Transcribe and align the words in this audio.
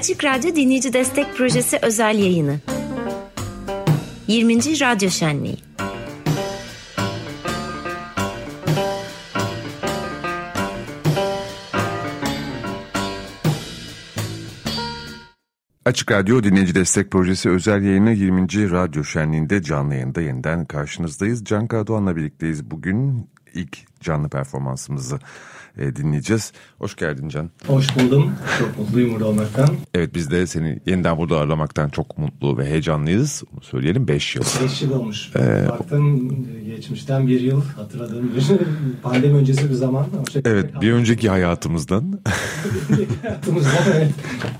Açık 0.00 0.24
Radyo 0.24 0.56
Dinleyici 0.56 0.92
Destek 0.92 1.36
Projesi 1.36 1.78
özel 1.82 2.18
yayını. 2.18 2.60
20. 4.26 4.56
Radyo 4.56 5.10
Şenliği. 5.10 5.56
Açık 15.84 16.12
Radyo 16.12 16.42
Dinleyici 16.42 16.74
Destek 16.74 17.10
Projesi 17.10 17.50
özel 17.50 17.82
yayını 17.82 18.12
20. 18.12 18.42
Radyo 18.70 19.04
Şenliği'nde 19.04 19.62
canlı 19.62 19.94
yayında 19.94 20.20
yeniden 20.20 20.64
karşınızdayız. 20.64 21.44
Can 21.44 21.66
Kadoğan'la 21.66 22.16
birlikteyiz 22.16 22.70
bugün 22.70 23.30
ilk 23.54 23.89
canlı 24.00 24.28
performansımızı 24.28 25.18
e, 25.78 25.96
dinleyeceğiz. 25.96 26.52
Hoş 26.78 26.96
geldin 26.96 27.28
Can. 27.28 27.50
Hoş 27.66 27.96
buldum. 27.98 28.32
Çok 28.58 28.78
mutluyum 28.78 29.12
burada 29.14 29.26
olmaktan. 29.26 29.68
Evet 29.94 30.14
biz 30.14 30.30
de 30.30 30.46
seni 30.46 30.80
yeniden 30.86 31.18
burada 31.18 31.36
ağırlamaktan 31.36 31.88
çok 31.88 32.18
mutlu 32.18 32.58
ve 32.58 32.66
heyecanlıyız. 32.66 33.42
Onu 33.52 33.62
söyleyelim 33.62 34.08
5 34.08 34.36
yıl. 34.36 34.42
5 34.64 34.82
yıl 34.82 34.92
olmuş. 34.92 35.30
Ee, 35.36 35.68
Baktım 35.68 36.30
geçmişten 36.64 37.26
bir 37.26 37.40
yıl 37.40 37.62
hatırladığım 37.76 38.30
bir 38.36 38.46
pandemi 39.02 39.38
öncesi 39.38 39.70
bir 39.70 39.74
zaman. 39.74 40.06
Evet 40.44 40.80
bir 40.80 40.92
önceki 40.92 41.28
hayatımızdan. 41.28 42.20
hayatımızdan 43.22 43.72
evet. 43.96 44.12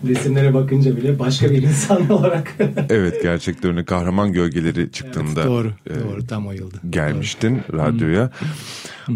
Resimlere 0.09 0.55
bakınca 0.55 0.97
bile 0.97 1.19
başka 1.19 1.51
bir 1.51 1.63
insan 1.63 2.11
olarak. 2.11 2.57
evet 2.91 3.23
gerçekten 3.23 3.71
öyle 3.71 3.85
kahraman 3.85 4.33
gölgeleri 4.33 4.93
çıktığında. 4.93 5.41
Evet, 5.41 5.47
doğru 5.47 5.73
e, 5.91 6.11
doğru 6.11 6.27
tam 6.27 6.47
o 6.47 6.53
yılda. 6.53 6.77
Gelmiştin 6.91 7.61
doğru. 7.73 7.79
radyoya. 7.79 8.31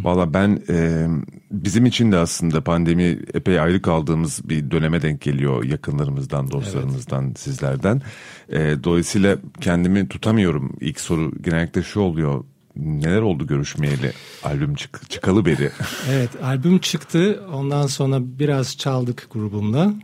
Valla 0.02 0.34
ben 0.34 0.62
e, 0.68 1.06
bizim 1.50 1.86
için 1.86 2.12
de 2.12 2.16
aslında 2.16 2.64
pandemi 2.64 3.18
epey 3.34 3.60
ayrı 3.60 3.82
kaldığımız 3.82 4.48
bir 4.48 4.70
döneme 4.70 5.02
denk 5.02 5.20
geliyor 5.20 5.64
yakınlarımızdan, 5.64 6.50
dostlarımızdan, 6.50 7.26
evet. 7.26 7.38
sizlerden. 7.38 8.02
E, 8.48 8.84
dolayısıyla 8.84 9.38
kendimi 9.60 10.08
tutamıyorum. 10.08 10.76
İlk 10.80 11.00
soru 11.00 11.32
genellikle 11.42 11.82
şu 11.82 12.00
oluyor. 12.00 12.44
Neler 12.76 13.20
oldu 13.20 13.46
görüşmeyeli 13.46 14.12
albüm 14.44 14.74
çık 14.74 15.10
çıkalı 15.10 15.44
beri? 15.44 15.70
evet 16.10 16.30
albüm 16.42 16.78
çıktı 16.78 17.44
ondan 17.52 17.86
sonra 17.86 18.18
biraz 18.20 18.76
çaldık 18.76 19.26
grubumla. 19.30 19.94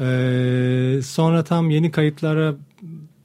Ee, 0.00 1.00
sonra 1.02 1.44
tam 1.44 1.70
yeni 1.70 1.90
kayıtlara 1.90 2.54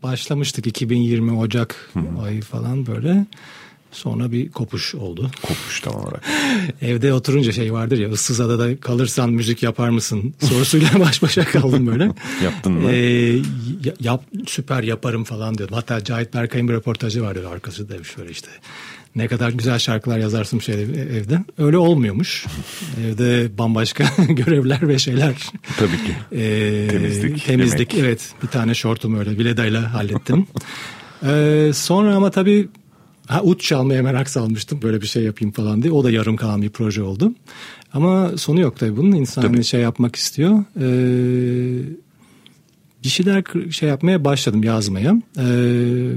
başlamıştık 0.04 0.68
2020 0.68 1.32
Ocak 1.32 1.92
ayı 2.24 2.42
falan 2.42 2.86
böyle. 2.86 3.26
Sonra 3.92 4.32
bir 4.32 4.52
kopuş 4.52 4.96
oldu. 4.96 5.32
Kopuş 5.42 5.82
tam 5.82 5.96
olarak. 5.96 6.24
Evde 6.82 7.14
oturunca 7.14 7.52
şey 7.52 7.74
vardır 7.74 7.98
ya 7.98 8.10
ıssız 8.10 8.40
adada 8.42 8.80
kalırsan 8.80 9.30
müzik 9.30 9.64
yapar 9.64 9.90
mısın 9.90 10.34
sorusuyla 10.40 10.90
baş 11.00 11.22
başa 11.24 11.46
kaldım 11.46 11.88
böyle. 11.88 12.04
Yaptın 12.44 12.74
mı? 12.74 12.92
Ee, 12.92 13.40
yap, 14.00 14.24
süper 14.48 14.84
yaparım 14.84 15.24
falan 15.24 15.58
diyordum. 15.58 15.76
Hatta 15.76 16.04
Cahit 16.04 16.34
Berkay'ın 16.34 16.68
bir 16.68 16.74
röportajı 16.74 17.22
vardı 17.24 17.50
arkası 17.50 17.90
da 17.90 18.04
şöyle 18.04 18.32
işte. 18.32 18.48
Ne 19.16 19.28
kadar 19.28 19.50
güzel 19.50 19.80
şarkılar 19.80 20.18
yazarsın 20.20 20.60
şey 20.60 20.76
evde. 20.84 21.40
Öyle 21.58 21.78
olmuyormuş. 21.78 22.46
Evde 23.06 23.58
bambaşka 23.58 24.04
görevler 24.30 24.88
ve 24.88 25.00
şeyler. 25.00 25.36
Tabii 25.78 25.98
ki. 26.06 26.16
Ee, 26.32 26.88
temizlik. 26.90 27.46
Temizlik 27.46 27.94
yemek. 27.94 28.08
evet. 28.10 28.30
Bir 28.44 28.48
tane 28.48 28.74
şortumu 28.74 29.20
öyle 29.20 29.32
Vileda'yla 29.32 29.94
hallettim. 29.94 30.48
ee, 31.24 31.72
sonra 31.74 32.16
ama 32.16 32.32
tabii 32.32 32.68
Ha, 33.32 33.42
ut 33.44 33.62
çalmaya 33.62 34.04
merak 34.04 34.30
salmıştım 34.30 34.82
böyle 34.82 35.02
bir 35.02 35.08
şey 35.08 35.24
yapayım 35.24 35.52
falan 35.52 35.82
diye. 35.82 35.94
O 35.94 36.04
da 36.04 36.12
yarım 36.12 36.36
kalan 36.36 36.62
bir 36.62 36.70
proje 36.70 37.04
oldu. 37.04 37.34
Ama 37.94 38.38
sonu 38.38 38.60
yok 38.60 38.80
tabii 38.80 38.98
bunun. 38.98 39.12
İnsan 39.12 39.42
tabii. 39.42 39.64
şey 39.64 39.82
yapmak 39.82 40.16
istiyor. 40.16 40.64
Ee, 40.80 41.84
bir 43.04 43.10
şeyler 43.10 43.44
şey 43.72 43.90
yapmaya 43.90 44.26
başladım 44.26 44.64
yazmaya. 44.64 45.22
Ee, 45.38 46.12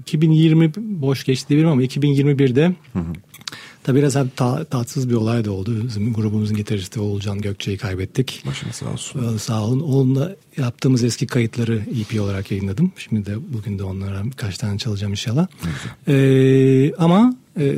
2020 0.00 0.72
boş 0.76 1.24
geçti 1.24 1.48
diyebilirim 1.48 1.72
ama 1.72 1.82
2021'de 1.82 2.74
hı 2.92 2.98
hı. 2.98 3.12
Tabi 3.84 3.98
biraz 3.98 4.16
hem 4.16 4.28
ta, 4.28 4.64
tatsız 4.64 5.10
bir 5.10 5.14
olay 5.14 5.44
da 5.44 5.52
oldu. 5.52 5.86
Bizim 5.86 6.12
grubumuzun 6.12 6.56
gitaristi 6.56 7.00
Oğulcan 7.00 7.40
Gökçe'yi 7.40 7.78
kaybettik. 7.78 8.42
Başınız 8.46 8.74
sağ 8.74 8.86
olsun. 8.86 9.34
Ee, 9.34 9.38
sağ 9.38 9.64
olun. 9.64 9.80
Onunla 9.80 10.36
yaptığımız 10.56 11.04
eski 11.04 11.26
kayıtları 11.26 11.82
EP 12.00 12.20
olarak 12.20 12.50
yayınladım. 12.50 12.92
Şimdi 12.96 13.26
de 13.26 13.34
bugün 13.52 13.78
de 13.78 13.84
onlara 13.84 14.24
birkaç 14.24 14.58
tane 14.58 14.78
çalacağım 14.78 15.12
inşallah. 15.12 15.46
Ee, 16.08 16.94
ama 16.94 17.36
e, 17.60 17.76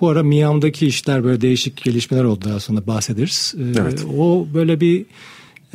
bu 0.00 0.08
ara 0.08 0.22
Miami'deki 0.22 0.86
işler 0.86 1.24
böyle 1.24 1.40
değişik 1.40 1.84
gelişmeler 1.84 2.24
oldu 2.24 2.44
daha 2.44 2.60
sonra 2.60 2.86
bahsederiz. 2.86 3.54
Ee, 3.58 3.80
evet. 3.80 4.04
O 4.18 4.46
böyle 4.54 4.80
bir 4.80 5.06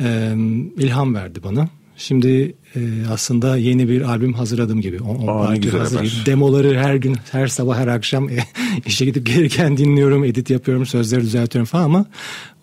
e, 0.00 0.36
ilham 0.78 1.14
verdi 1.14 1.42
bana. 1.44 1.68
Şimdi 1.96 2.54
e, 2.76 2.80
aslında 3.12 3.56
yeni 3.56 3.88
bir 3.88 4.02
albüm 4.02 4.32
hazırladım 4.32 4.80
gibi. 4.80 5.02
On, 5.02 5.14
on 5.14 5.26
parça 5.26 5.78
hazır 5.78 6.00
gibi. 6.00 6.26
Demoları 6.26 6.78
her 6.78 6.94
gün, 6.94 7.16
her 7.32 7.46
sabah, 7.46 7.78
her 7.78 7.86
akşam 7.86 8.28
e, 8.28 8.38
işe 8.86 9.04
gidip 9.04 9.26
gelirken 9.26 9.76
dinliyorum, 9.76 10.24
edit 10.24 10.50
yapıyorum, 10.50 10.86
sözleri 10.86 11.20
düzeltiyorum 11.20 11.66
falan 11.66 11.84
ama 11.84 12.06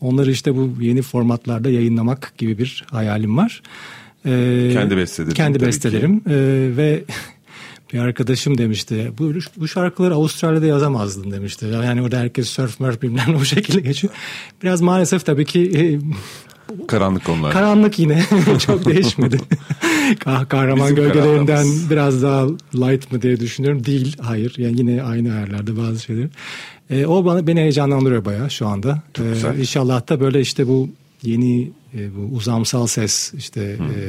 onları 0.02 0.32
işte 0.32 0.56
bu 0.56 0.74
yeni 0.82 1.02
formatlarda 1.02 1.70
yayınlamak 1.70 2.34
gibi 2.38 2.58
bir 2.58 2.86
hayalim 2.92 3.38
var. 3.38 3.62
E, 4.26 4.70
kendi 4.74 4.98
bestelerim. 4.98 5.34
Kendi 5.34 5.62
bestelerim 5.62 6.22
e, 6.30 6.36
ve 6.78 7.04
bir 7.94 8.00
arkadaşım 8.00 8.58
demişti 8.58 9.12
bu, 9.20 9.34
bu 9.58 9.68
şarkıları 9.68 10.14
Avustralya'da 10.14 10.66
yazamazdın 10.66 11.32
demişti. 11.32 11.66
Yani 11.66 12.02
orada 12.02 12.20
herkes 12.20 12.50
surf 12.50 12.80
murf 12.80 13.02
bilmem 13.02 13.36
o 13.42 13.46
şekilde 13.46 13.82
geçiyor. 13.82 14.14
Biraz 14.64 14.82
maalesef 14.82 15.26
tabii 15.26 15.46
ki 15.46 15.72
e, 15.76 15.82
Karanlık 16.88 17.26
konular. 17.26 17.54
Karanlık 17.54 18.00
yine 18.00 18.24
çok 18.66 18.86
değişmedi. 18.86 19.38
Kah 20.16 20.50
kahraman 20.50 20.84
Bizim 20.84 20.96
gölgelerinden 20.96 21.68
biraz 21.90 22.24
daha 22.24 22.48
light 22.74 23.12
mı 23.12 23.22
diye 23.22 23.40
düşünüyorum. 23.40 23.86
Değil, 23.86 24.18
hayır. 24.22 24.56
Yani 24.58 24.80
yine 24.80 25.04
aynı 25.04 25.34
ayarlarda 25.34 25.78
bazı 25.78 26.00
şeyler. 26.00 26.30
E, 26.90 27.06
o 27.06 27.26
bana 27.26 27.48
beni 27.48 27.60
heyecanlandırıyor 27.60 28.26
bayağı 28.26 28.50
şu 28.52 28.68
anda. 28.68 29.02
Çok 29.14 29.26
e, 29.26 29.30
güzel. 29.30 29.60
İnşallah 29.60 30.10
da 30.10 30.20
böyle 30.20 30.42
işte 30.42 30.68
bu 30.68 30.90
yeni 31.24 31.72
e, 31.98 32.16
bu 32.16 32.36
uzamsal 32.36 32.88
ses 32.88 33.34
işte 33.34 33.62
e, 33.62 34.00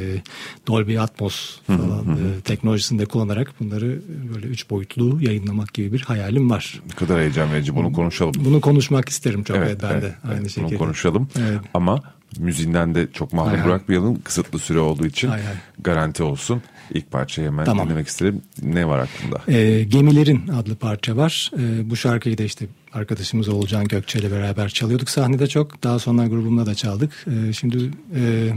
Dolby 0.66 0.98
Atmos 0.98 1.58
falan 1.66 2.06
e, 2.08 2.40
teknolojisini 2.40 2.98
de 2.98 3.06
kullanarak 3.06 3.54
bunları 3.60 4.00
böyle 4.34 4.46
üç 4.46 4.70
boyutlu 4.70 5.18
yayınlamak 5.20 5.74
gibi 5.74 5.92
bir 5.92 6.00
hayalim 6.00 6.50
var. 6.50 6.82
Ne 6.88 6.94
kadar 6.94 7.20
heyecan 7.20 7.52
verici 7.52 7.76
bunu 7.76 7.92
konuşalım. 7.92 8.34
Bunu 8.38 8.60
konuşmak 8.60 9.08
isterim 9.08 9.44
çok 9.44 9.56
evet, 9.56 9.78
ben 9.82 9.90
evet, 9.90 10.02
de 10.02 10.14
aynı 10.28 10.40
evet, 10.40 10.50
şekilde. 10.50 10.70
Bunu 10.70 10.78
konuşalım 10.78 11.28
evet. 11.38 11.60
ama 11.74 12.02
müziğinden 12.38 12.94
de 12.94 13.06
çok 13.12 13.32
mahrum 13.32 13.58
hay 13.58 13.66
bırakmayalım. 13.66 14.20
Kısıtlı 14.20 14.58
süre 14.58 14.78
olduğu 14.78 15.06
için 15.06 15.28
hay 15.28 15.42
hay. 15.42 15.54
garanti 15.78 16.22
olsun. 16.22 16.62
İlk 16.90 17.10
parçayı 17.10 17.48
hemen 17.48 17.64
tamam. 17.64 17.86
dinlemek 17.86 18.08
isterim. 18.08 18.42
Ne 18.62 18.88
var 18.88 18.98
aklında? 18.98 19.52
E, 19.58 19.84
Gemilerin 19.84 20.48
adlı 20.48 20.76
parça 20.76 21.16
var. 21.16 21.50
E, 21.58 21.90
bu 21.90 21.96
şarkıyı 21.96 22.38
da 22.38 22.42
işte 22.42 22.66
arkadaşımız 22.92 23.48
Olcan 23.48 23.88
Gökçe 23.88 24.18
ile 24.18 24.30
beraber 24.30 24.68
çalıyorduk 24.68 25.10
sahnede 25.10 25.46
çok. 25.46 25.82
Daha 25.82 25.98
sonra 25.98 26.26
grubumda 26.26 26.66
da 26.66 26.74
çaldık. 26.74 27.26
E, 27.26 27.52
şimdi 27.52 27.90
e, 28.16 28.52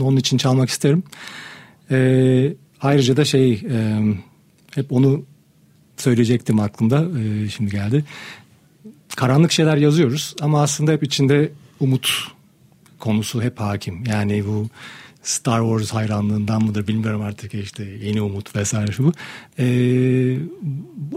onun 0.00 0.16
için 0.16 0.38
çalmak 0.38 0.68
isterim. 0.68 1.02
E, 1.90 2.52
ayrıca 2.80 3.16
da 3.16 3.24
şey 3.24 3.52
e, 3.52 4.00
hep 4.74 4.92
onu 4.92 5.24
söyleyecektim 5.96 6.60
aklımda. 6.60 7.06
E, 7.20 7.48
şimdi 7.48 7.70
geldi. 7.70 8.04
Karanlık 9.16 9.52
şeyler 9.52 9.76
yazıyoruz 9.76 10.34
ama 10.40 10.62
aslında 10.62 10.92
hep 10.92 11.02
içinde 11.02 11.52
umut 11.80 12.35
konusu 12.98 13.42
hep 13.42 13.60
hakim. 13.60 14.04
Yani 14.04 14.46
bu 14.46 14.68
Star 15.26 15.60
Wars 15.60 15.94
hayranlığından 15.94 16.64
mıdır 16.64 16.86
bilmiyorum 16.86 17.22
artık 17.22 17.54
işte 17.54 17.84
yeni 17.84 18.22
umut 18.22 18.56
vesaire 18.56 18.92
şu 18.92 19.04
bu. 19.04 19.12
Ee, 19.58 20.38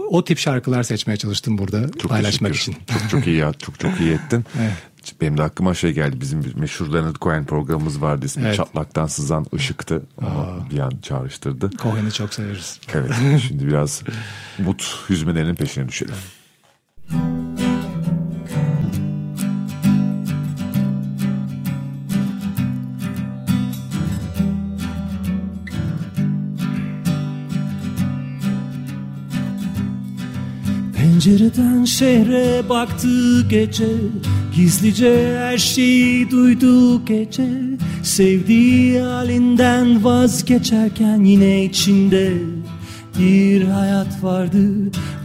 o 0.08 0.24
tip 0.24 0.38
şarkılar 0.38 0.82
seçmeye 0.82 1.16
çalıştım 1.16 1.58
burada 1.58 1.90
çok 1.98 2.10
paylaşmak 2.10 2.56
için. 2.56 2.76
Çok 2.92 3.10
çok 3.10 3.26
iyi 3.26 3.36
ya 3.36 3.52
çok 3.52 3.80
çok 3.80 4.00
iyi 4.00 4.12
ettin. 4.12 4.44
evet. 4.60 4.72
Benim 5.20 5.38
de 5.38 5.42
aklıma 5.42 5.74
şey 5.74 5.92
geldi 5.92 6.20
bizim 6.20 6.44
meşhur 6.56 6.92
Leonard 6.92 7.16
Cohen 7.16 7.44
programımız 7.44 8.02
vardı 8.02 8.26
ismi 8.26 8.42
evet. 8.46 8.56
Çatlaktan 8.56 9.06
Sızan 9.06 9.46
Işıktı 9.52 10.02
ama 10.18 10.70
bir 10.70 10.78
an 10.78 10.92
çağrıştırdı. 11.02 11.70
Cohen'i 11.70 12.12
çok 12.12 12.34
severiz. 12.34 12.80
Evet 12.94 13.10
şimdi 13.48 13.66
biraz 13.66 14.02
umut 14.58 14.98
hüzmelerinin 15.08 15.54
peşine 15.54 15.88
düşelim. 15.88 16.14
Pencereden 31.20 31.84
şehre 31.84 32.68
baktı 32.68 33.42
gece. 33.48 33.88
Gizlice 34.56 35.38
her 35.38 35.58
şeyi 35.58 36.30
duydu 36.30 37.04
gece. 37.04 37.48
Sevdiği 38.02 39.00
halinden 39.00 40.04
vazgeçerken 40.04 41.24
yine 41.24 41.64
içinde 41.64 42.32
Bir 43.18 43.62
hayat 43.64 44.24
vardı. 44.24 44.66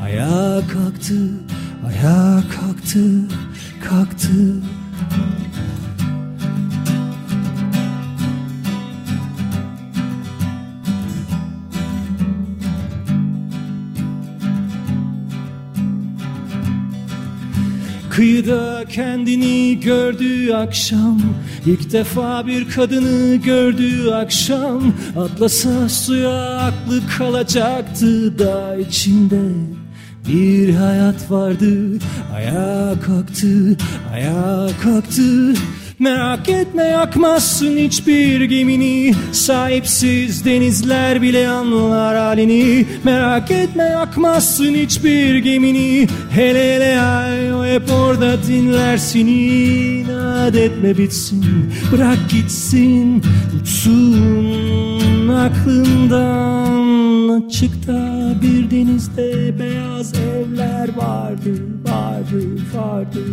Ayağa 0.04 0.62
kalktı, 0.74 1.16
ayağa 1.88 2.44
kalktı, 2.50 3.00
kalktı 3.90 4.54
Kıyıda 18.16 18.84
kendini 18.90 19.80
gördüğü 19.80 20.54
akşam. 20.54 21.22
İlk 21.66 21.92
defa 21.92 22.48
bir 22.48 22.70
kadını 22.70 23.36
gördüğü 23.36 24.12
akşam. 24.12 24.94
Atlasa 25.18 25.90
suya 25.90 26.58
aklı 26.58 27.02
kalacaktı 27.18 28.40
da 28.40 28.78
içinde. 28.78 29.42
Bir 30.28 30.76
hayat 30.76 31.32
vardı 31.32 32.00
Ayağa 32.36 32.94
kalktı, 33.06 33.78
ayağa 34.14 34.70
kalktı 34.84 35.54
Merak 36.00 36.50
etme 36.50 36.84
yakmazsın 36.84 37.78
hiçbir 37.78 38.42
gemini. 38.42 39.14
Sahipsiz 39.32 40.46
denizler 40.46 41.22
bile 41.22 41.50
anlar 41.50 42.18
halini. 42.18 42.86
Merak 43.04 43.52
etme 43.52 43.84
yakmazsın 43.84 44.74
hiçbir 44.74 45.36
gemini. 45.36 46.08
Hele 46.30 46.76
hele 46.76 47.00
ay 47.00 47.54
o 47.54 47.66
hep 47.66 47.92
orada 47.92 48.44
dinlersin 48.48 49.28
İnat 49.28 50.56
etme 50.56 50.98
bitsin 50.98 51.46
bırak 51.92 52.20
gitsin. 52.30 53.24
Uçsun 53.62 55.28
aklından 55.30 56.76
Açıkta 57.46 58.34
bir 58.42 58.72
denizde 58.72 59.60
beyaz 59.60 60.14
evler 60.14 60.90
vardı 60.98 61.75
Vardı 61.96 62.46
vardı 62.76 63.24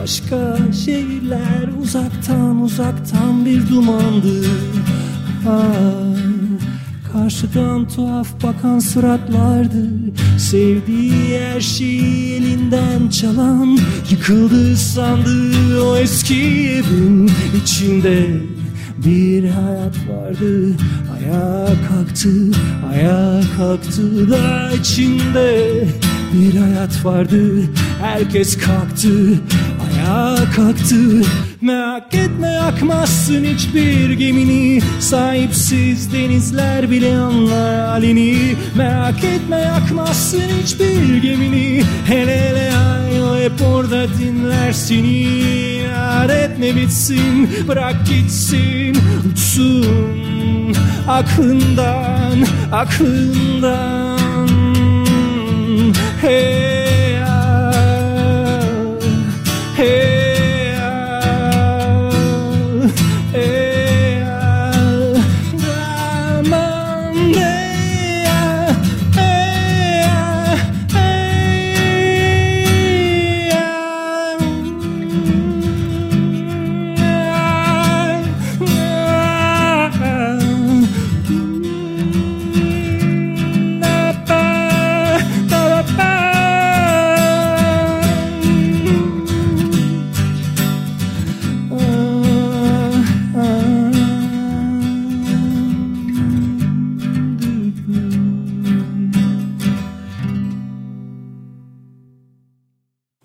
Başka 0.00 0.58
şehirler 0.84 1.68
uzaktan 1.82 2.62
uzaktan 2.62 3.46
bir 3.46 3.68
dumandı. 3.68 4.48
Ah, 5.48 7.12
Karşıdan 7.12 7.88
tuhaf 7.88 8.42
bakan 8.42 8.78
suratlardı. 8.78 9.86
Sevdiği 10.38 11.38
her 11.40 11.60
şeyi 11.60 12.34
elinden 12.34 13.08
çalan 13.08 13.78
Yıkıldı 14.10 14.76
sandığı 14.76 15.82
o 15.82 15.96
eski 15.96 16.70
evin 16.70 17.30
içinde. 17.62 18.26
Bir 19.06 19.48
hayat 19.48 19.96
vardı 20.08 20.76
Ayağa 21.16 21.66
kalktı, 21.88 22.30
ayağa 22.92 23.40
kalktı 23.56 24.30
da 24.30 24.72
içinde 24.72 25.84
Bir 26.32 26.60
hayat 26.60 27.04
vardı, 27.04 27.62
herkes 28.00 28.58
kalktı 28.58 29.08
Ayağa 29.86 30.50
kalktı. 30.56 30.96
Merak 31.60 32.14
etme 32.14 32.48
yakmazsın 32.48 33.44
hiçbir 33.44 34.10
gemini. 34.10 34.80
Sahipsiz 35.00 36.12
denizler 36.12 36.90
bile 36.90 37.16
anlar 37.16 37.86
halini. 37.88 38.56
Merak 38.76 39.24
etme 39.24 39.56
yakmazsın 39.56 40.42
hiçbir 40.62 41.16
gemini. 41.16 41.82
Hele 42.06 42.40
hele 42.40 42.76
ay 42.76 43.22
o 43.22 43.38
hep 43.38 43.62
orada 43.74 44.06
dinler 44.18 44.72
seni. 44.72 45.22
İnat 45.76 46.30
etme 46.30 46.76
bitsin 46.76 47.50
bırak 47.68 48.06
gitsin 48.06 48.98
uçsun 49.32 50.76
Aklından 51.08 52.46
aklından 52.72 54.05
Hey 56.18 57.18
ah, 57.20 57.70
hey 59.76 60.15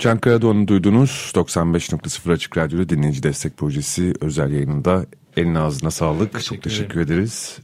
Çankaya 0.02 0.42
Doğan'ı 0.42 0.68
duydunuz. 0.68 1.32
95.0 1.36 2.34
Açık 2.34 2.58
Radyo'da 2.58 2.90
dinleyici 2.90 3.24
destek 3.24 3.58
projesi 3.58 4.14
özel 4.22 4.52
yayınında 4.52 5.06
eline 5.38 5.60
ağzına 5.60 5.92
sağlık. 5.92 6.34
Teşekkür 6.34 6.56
Çok 6.56 6.64
teşekkür 6.64 7.00
ederiz. 7.00 7.60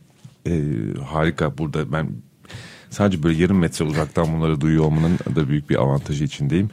Ee, 0.48 0.62
harika 1.06 1.58
burada 1.58 1.92
ben 1.92 2.10
sadece 2.90 3.24
böyle 3.24 3.42
yarım 3.42 3.58
metre 3.58 3.86
uzaktan 3.86 4.34
bunları 4.34 4.62
duyuyor 4.62 4.84
olmanın 4.84 5.20
da 5.36 5.50
büyük 5.50 5.70
bir 5.70 5.76
avantajı 5.76 6.24
içindeyim. 6.24 6.70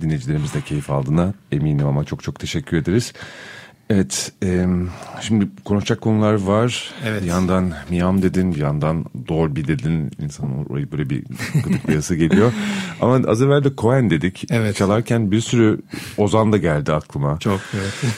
Dinleyicilerimiz 0.00 0.54
de 0.54 0.60
keyif 0.60 0.90
aldığına 0.90 1.34
eminim 1.52 1.86
ama 1.86 2.04
çok 2.04 2.22
çok 2.22 2.40
teşekkür 2.40 2.76
ederiz. 2.76 3.12
Evet, 3.90 4.32
e, 4.42 4.66
şimdi 5.20 5.48
konuşacak 5.64 6.00
konular 6.00 6.34
var. 6.34 6.90
Evet. 7.04 7.22
Bir 7.22 7.26
yandan 7.26 7.72
Miam 7.90 8.22
dedin, 8.22 8.54
bir 8.54 8.60
yandan 8.60 9.04
Dolby 9.28 9.60
dedin. 9.60 10.10
İnsanın 10.18 10.64
orayı 10.64 10.92
böyle 10.92 11.10
bir 11.10 11.24
gıdıklayası 11.64 12.14
geliyor. 12.14 12.52
Ama 13.00 13.20
az 13.28 13.42
evvel 13.42 13.64
de 13.64 13.70
Cohen 13.78 14.10
dedik. 14.10 14.44
Evet. 14.50 14.76
Çalarken 14.76 15.30
bir 15.30 15.40
sürü 15.40 15.80
Ozan 16.16 16.52
da 16.52 16.56
geldi 16.56 16.92
aklıma. 16.92 17.38
Çok 17.38 17.60
evet. 17.74 18.14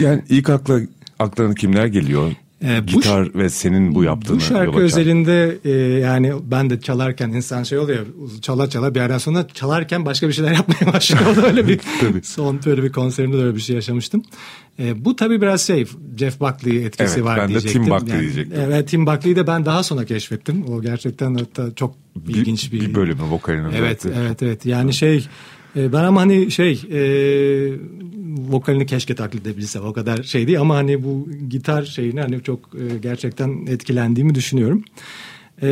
Yani 0.00 0.22
ilk 0.28 0.50
akla 0.50 0.80
aklına 1.18 1.54
kimler 1.54 1.86
geliyor? 1.86 2.32
Bu 2.62 2.86
Gitar 2.86 3.34
ve 3.34 3.50
senin 3.50 3.94
bu 3.94 4.04
yaptığını 4.04 4.36
Bu 4.36 4.40
şarkı 4.40 4.78
özelinde 4.78 5.58
e, 5.64 5.70
yani 5.98 6.32
ben 6.44 6.70
de 6.70 6.80
çalarken 6.80 7.28
insan 7.28 7.62
şey 7.62 7.78
oluyor 7.78 8.06
çala 8.42 8.70
çala 8.70 8.94
bir 8.94 9.00
yerden 9.00 9.18
sonra 9.18 9.46
çalarken 9.54 10.06
başka 10.06 10.28
bir 10.28 10.32
şeyler 10.32 10.52
yapmaya 10.54 10.92
başlıyor. 10.92 11.44
Öyle 11.46 11.68
bir 11.68 11.80
son 12.22 12.60
böyle 12.66 12.82
bir 12.82 12.92
konserimde 12.92 13.38
de 13.38 13.42
öyle 13.42 13.56
bir 13.56 13.60
şey 13.60 13.76
yaşamıştım. 13.76 14.22
E, 14.78 15.04
bu 15.04 15.16
tabii 15.16 15.40
biraz 15.40 15.62
şey 15.66 15.86
Jeff 16.18 16.40
Buckley 16.40 16.86
etkisi 16.86 17.14
Evet, 17.14 17.24
var 17.24 17.38
ben 17.38 17.44
de 17.44 17.48
diyecektim. 17.48 17.84
Tim 17.84 17.90
Buckley 17.94 18.20
diyecektim. 18.20 18.60
Evet 18.66 18.88
Tim 18.88 19.06
Buckley'i 19.06 19.36
de 19.36 19.46
ben 19.46 19.64
daha 19.66 19.82
sonra 19.82 20.04
keşfettim. 20.04 20.64
O 20.68 20.82
gerçekten 20.82 21.34
hatta 21.34 21.74
çok 21.74 21.94
ilginç 22.28 22.72
bir, 22.72 22.80
bir 22.80 22.94
bölümü 22.94 23.22
vokalinin 23.30 23.72
Evet 23.72 24.02
zaten. 24.02 24.20
evet 24.20 24.42
evet 24.42 24.66
yani 24.66 24.94
şey 24.94 25.26
e, 25.76 25.92
ben 25.92 26.04
ama 26.04 26.20
hani 26.20 26.50
şey 26.50 26.82
e, 26.92 27.00
vokalini 28.50 28.86
keşke 28.86 29.14
taklit 29.14 29.46
edebilsem 29.46 29.84
o 29.84 29.92
kadar 29.92 30.22
şey 30.22 30.46
değil 30.46 30.60
ama 30.60 30.76
hani 30.76 31.04
bu 31.04 31.28
gitar 31.48 31.82
şeyini 31.82 32.20
hani 32.20 32.42
çok 32.42 32.60
e, 32.60 32.98
gerçekten 32.98 33.66
etkilendiğimi 33.66 34.34
düşünüyorum. 34.34 34.84
E, 35.62 35.68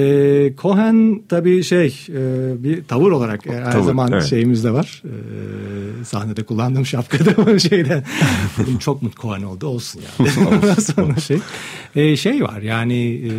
Cohen 0.58 1.22
tabii 1.28 1.64
şey 1.64 2.06
e, 2.08 2.52
bir 2.62 2.84
tavır 2.84 3.10
olarak 3.10 3.46
e, 3.46 3.52
her 3.52 3.72
Tavır, 3.72 3.84
zaman 3.84 4.12
evet. 4.12 4.24
şeyimiz 4.24 4.64
de 4.64 4.72
var. 4.72 5.02
E, 5.04 6.04
sahnede 6.04 6.42
kullandığım 6.42 6.86
şapkada 6.86 7.58
şeyden 7.68 8.04
çok 8.80 9.02
mu 9.02 9.10
Cohen 9.20 9.42
oldu 9.42 9.66
olsun 9.66 10.02
yani. 10.18 10.30
Sonra 10.80 11.16
şey 11.16 11.38
e, 11.96 12.16
şey 12.16 12.42
var 12.42 12.62
yani 12.62 13.14
e, 13.14 13.30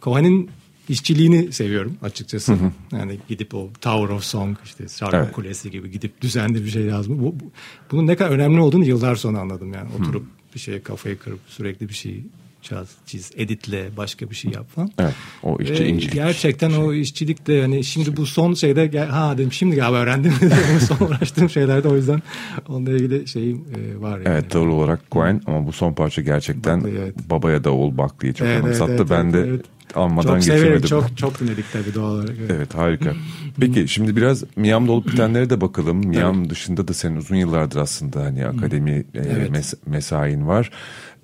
Cohen'in 0.00 0.50
işçiliğini 0.88 1.52
seviyorum 1.52 1.96
açıkçası. 2.02 2.56
Yani 2.92 3.18
gidip 3.28 3.54
o 3.54 3.68
Tower 3.80 4.14
of 4.14 4.24
Song 4.24 4.56
işte 4.64 4.88
Şarkı 4.88 5.16
Evet. 5.16 5.32
Kulesi 5.32 5.70
gibi 5.70 5.90
gidip 5.90 6.20
düzenli 6.20 6.64
bir 6.64 6.70
şey 6.70 6.82
yazma. 6.82 7.18
Bu, 7.18 7.22
bu- 7.40 7.50
bunun 7.92 8.06
ne 8.06 8.16
kadar 8.16 8.30
önemli 8.30 8.60
olduğunu 8.60 8.84
yıllar 8.84 9.16
sonra 9.16 9.38
anladım 9.40 9.72
yani. 9.72 9.88
Oturup 10.00 10.26
bir 10.54 10.60
şeye 10.60 10.82
kafayı 10.82 11.18
kırıp 11.18 11.38
sürekli 11.48 11.88
bir 11.88 11.94
şey 11.94 12.22
çiz, 12.62 12.78
çiz 13.06 13.30
editle 13.36 13.88
başka 13.96 14.30
bir 14.30 14.34
şey 14.34 14.50
yap 14.52 14.66
falan. 14.74 14.90
Evet, 14.98 15.14
o 15.42 15.58
işçi 15.60 15.74
Ve 15.84 15.88
incilik. 15.88 16.12
Gerçekten 16.14 16.72
o 16.72 16.92
işçilik 16.92 17.46
de 17.46 17.52
yani 17.52 17.84
şimdi 17.84 18.16
bu 18.16 18.26
son 18.26 18.54
şeyde 18.54 18.86
gel- 18.86 19.08
ha 19.08 19.38
dedim 19.38 19.52
şimdi 19.52 19.76
galiba 19.76 19.96
öğrendim. 19.98 20.32
son 20.88 21.06
uğraştığım 21.06 21.50
şeylerde 21.50 21.88
o 21.88 21.96
yüzden 21.96 22.22
onunla 22.68 22.90
ilgili 22.90 23.28
şeyim 23.28 23.64
e, 23.76 24.00
var 24.00 24.18
yani. 24.18 24.28
Evet 24.28 24.50
tavır 24.50 24.66
olarak 24.66 25.10
Cohen 25.12 25.40
ama 25.46 25.66
bu 25.66 25.72
son 25.72 25.92
parça 25.92 26.22
gerçekten 26.22 26.80
Buckley, 26.80 26.96
evet. 26.96 27.14
babaya 27.30 27.64
da 27.64 27.72
oğul 27.72 27.98
Buckley'i 27.98 28.34
çok 28.34 28.46
Evet, 28.48 28.56
evet, 28.56 28.64
anımsattı. 28.64 28.92
evet, 28.92 29.10
ben 29.10 29.32
de 29.32 29.38
evet, 29.38 29.48
evet. 29.50 29.64
Almadan 29.94 30.40
çok 30.40 30.56
geçemedim. 30.56 30.88
çok 30.88 31.16
çok 31.18 31.40
dinledik 31.40 31.64
tabii 31.72 31.94
doğal 31.94 32.10
olarak. 32.14 32.34
Evet. 32.40 32.50
Evet 32.54 32.74
harika. 32.74 33.12
Peki 33.60 33.88
şimdi 33.88 34.16
biraz 34.16 34.44
Miami'de 34.56 34.90
olup 34.90 35.06
bitenlere 35.12 35.50
de 35.50 35.60
bakalım. 35.60 35.96
Miami 36.06 36.50
dışında 36.50 36.88
da 36.88 36.94
senin 36.94 37.16
uzun 37.16 37.36
yıllardır 37.36 37.78
aslında 37.80 38.20
hani 38.24 38.46
akademi 38.46 38.90
e, 38.90 39.04
Evet. 39.14 39.50
mes- 39.50 39.76
mesain 39.86 40.46
var. 40.46 40.70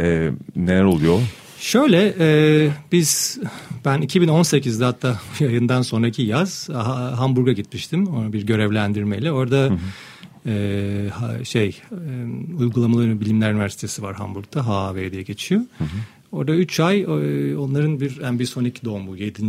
E, 0.00 0.30
neler 0.56 0.82
oluyor? 0.84 1.18
Şöyle 1.58 2.14
e, 2.18 2.68
biz 2.92 3.38
ben 3.84 4.02
2018'de 4.02 4.84
hatta 4.84 5.20
yayından 5.40 5.82
sonraki 5.82 6.22
yaz 6.22 6.68
ha- 6.68 7.18
Hamburg'a 7.18 7.52
gitmiştim 7.52 8.06
Ona 8.06 8.32
bir 8.32 8.46
görevlendirmeyle. 8.46 9.32
Orada 9.32 9.70
e, 10.46 11.08
ha- 11.12 11.44
şey 11.44 11.80
e, 11.92 11.96
uygulamalı 12.58 13.20
bilimler 13.20 13.52
üniversitesi 13.52 14.02
var 14.02 14.14
Hamburg'da 14.16 14.66
HAV 14.66 15.12
diye 15.12 15.22
geçiyor. 15.22 15.60
Orada 16.32 16.54
3 16.54 16.80
ay 16.80 17.00
e, 17.00 17.56
onların 17.56 18.00
bir 18.00 18.20
ambisonik 18.20 18.84
doğumu 18.84 19.16
7. 19.16 19.42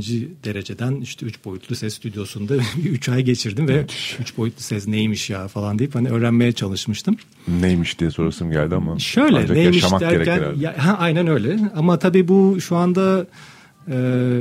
dereceden 0.44 0.96
işte 0.96 1.26
3 1.26 1.46
boyutlu 1.46 1.76
ses 1.76 1.96
stüdyosunda 1.96 2.56
3 2.86 3.10
ay 3.10 3.24
geçirdim 3.24 3.68
ve 3.68 3.86
3 4.22 4.38
boyutlu 4.38 4.62
ses 4.62 4.88
neymiş 4.88 5.30
ya 5.30 5.48
falan 5.48 5.80
deyip 5.80 5.96
hani 5.96 6.10
öğrenmeye 6.10 6.52
çalışmıştım. 6.52 7.18
Neymiş 7.48 8.00
diye 8.00 8.12
sorasım 8.12 8.52
geldi 8.52 8.76
ama. 8.76 9.00
Şöyle 9.00 9.54
neymiş 9.54 9.84
derken 9.84 10.44
ya, 10.60 10.86
ha, 10.86 10.98
aynen 11.00 11.28
öyle 11.28 11.60
ama 11.76 12.00
tabii 12.00 12.28
bu 12.28 12.62
şu 12.62 12.76
anda 12.76 13.28
e, 13.88 13.94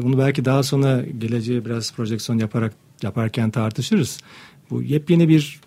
bunu 0.02 0.18
belki 0.18 0.44
daha 0.44 0.62
sonra 0.62 1.04
geleceğe 1.18 1.64
biraz 1.64 1.92
projeksiyon 1.92 2.38
yaparak 2.38 2.74
yaparken 3.02 3.50
tartışırız. 3.50 4.18
Bu 4.70 4.82
yepyeni 4.82 5.28
bir 5.28 5.60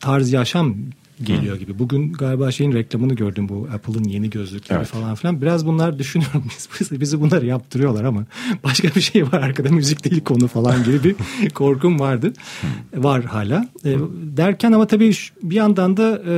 tarz 0.00 0.32
yaşam 0.32 0.76
geliyor 1.22 1.56
Hı. 1.56 1.60
gibi. 1.60 1.78
Bugün 1.78 2.12
galiba 2.12 2.50
şeyin 2.50 2.72
reklamını 2.72 3.14
gördüm 3.14 3.48
bu 3.48 3.68
Apple'ın 3.74 4.04
yeni 4.04 4.30
gözlükleri 4.30 4.78
evet. 4.78 4.88
falan 4.88 5.14
filan. 5.14 5.42
Biraz 5.42 5.66
bunlar 5.66 5.98
düşünüyorum 5.98 6.44
biz, 6.80 7.00
bizi 7.00 7.20
bunları 7.20 7.46
yaptırıyorlar 7.46 8.04
ama 8.04 8.24
başka 8.64 8.88
bir 8.88 9.00
şey 9.00 9.22
var 9.22 9.40
arkada 9.42 9.68
müzik 9.68 10.04
değil 10.04 10.24
konu 10.24 10.48
falan 10.48 10.84
gibi 10.84 11.04
bir 11.04 11.16
korkum 11.54 12.00
vardı. 12.00 12.32
Hı. 12.60 13.02
Var 13.02 13.24
hala. 13.24 13.68
E, 13.84 13.96
derken 14.36 14.72
ama 14.72 14.86
tabii 14.86 15.12
bir 15.42 15.56
yandan 15.56 15.96
da 15.96 16.22
e, 16.28 16.36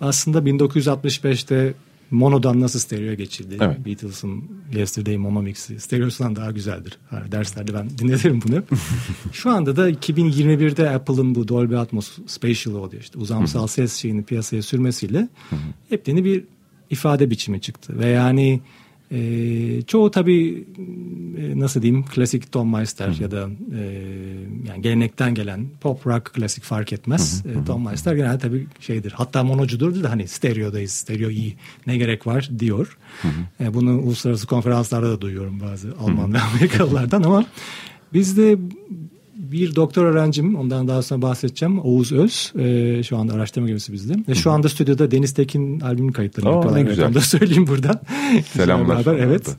aslında 0.00 0.38
1965'te 0.38 1.74
monodan 2.10 2.60
nasıl 2.60 2.78
stereoya 2.78 3.14
geçildi? 3.14 3.56
Evet. 3.60 3.86
Beatles'ın 3.86 4.44
Yesterday 4.74 5.16
Mono 5.16 5.42
Mix'i 5.42 5.80
stereosundan 5.80 6.36
daha 6.36 6.50
güzeldir. 6.50 6.98
Yani 7.12 7.32
derslerde 7.32 7.74
ben 7.74 7.90
dinlerim 7.98 8.40
bunu. 8.48 8.62
Şu 9.32 9.50
anda 9.50 9.76
da 9.76 9.90
2021'de 9.90 10.90
Apple'ın 10.90 11.34
bu 11.34 11.48
Dolby 11.48 11.76
Atmos 11.76 12.18
Spatial 12.26 12.74
Audio 12.74 12.98
işte 12.98 13.18
uzamsal 13.18 13.66
ses 13.66 13.94
şeyini 13.94 14.22
piyasaya 14.22 14.62
sürmesiyle 14.62 15.28
hep 15.88 16.08
yeni 16.08 16.24
bir 16.24 16.44
ifade 16.90 17.30
biçimi 17.30 17.60
çıktı. 17.60 17.98
Ve 17.98 18.06
yani 18.06 18.60
e, 19.10 19.82
çoğu 19.82 20.10
tabii 20.10 20.64
e, 21.38 21.58
nasıl 21.58 21.82
diyeyim 21.82 22.04
klasik 22.04 22.52
Tom 22.52 22.72
Meister 22.72 23.16
ya 23.20 23.30
da 23.30 23.48
e, 23.78 23.82
yani 24.68 24.82
gelenekten 24.82 25.34
gelen 25.34 25.66
pop 25.80 26.06
rock 26.06 26.34
klasik 26.34 26.64
fark 26.64 26.92
etmez. 26.92 27.44
Hı-hı. 27.44 27.60
E, 27.60 27.64
Tom 27.64 27.84
Meister 27.84 28.14
genelde 28.14 28.38
tabii 28.38 28.66
şeydir. 28.80 29.12
Hatta 29.12 29.44
monocudur 29.44 30.02
da 30.02 30.10
hani 30.10 30.28
stereodayız, 30.28 30.92
stereo 30.92 31.30
iyi 31.30 31.56
ne 31.86 31.96
gerek 31.96 32.26
var 32.26 32.50
diyor. 32.58 32.98
E, 33.60 33.74
bunu 33.74 33.98
uluslararası 33.98 34.46
konferanslarda 34.46 35.10
da 35.10 35.20
duyuyorum 35.20 35.60
bazı 35.60 35.94
Alman 36.00 36.34
ve 36.34 36.38
Amerikalılardan 36.40 37.22
ama 37.22 37.44
bizde 38.12 38.58
bir 39.52 39.76
doktor 39.76 40.04
öğrencim 40.04 40.56
ondan 40.56 40.88
daha 40.88 41.02
sonra 41.02 41.22
bahsedeceğim 41.22 41.78
Oğuz 41.78 42.12
Öz 42.12 42.52
e, 42.58 43.02
şu 43.02 43.16
anda 43.16 43.34
araştırma 43.34 43.66
gemisi 43.68 43.92
bizde 43.92 44.14
ve 44.28 44.34
şu 44.34 44.50
anda 44.50 44.68
stüdyoda 44.68 45.10
Deniz 45.10 45.34
Tekin 45.34 45.80
albüm 45.80 46.12
kayıtlarını 46.12 46.50
yapıyorlar. 46.50 46.84
Ne 46.84 46.88
güzel. 46.88 47.06
Onu 47.06 47.14
da 47.14 47.20
söyleyeyim 47.20 47.66
buradan. 47.66 48.00
Selamlar. 48.44 48.96
Haber, 48.96 49.18
evet. 49.18 49.56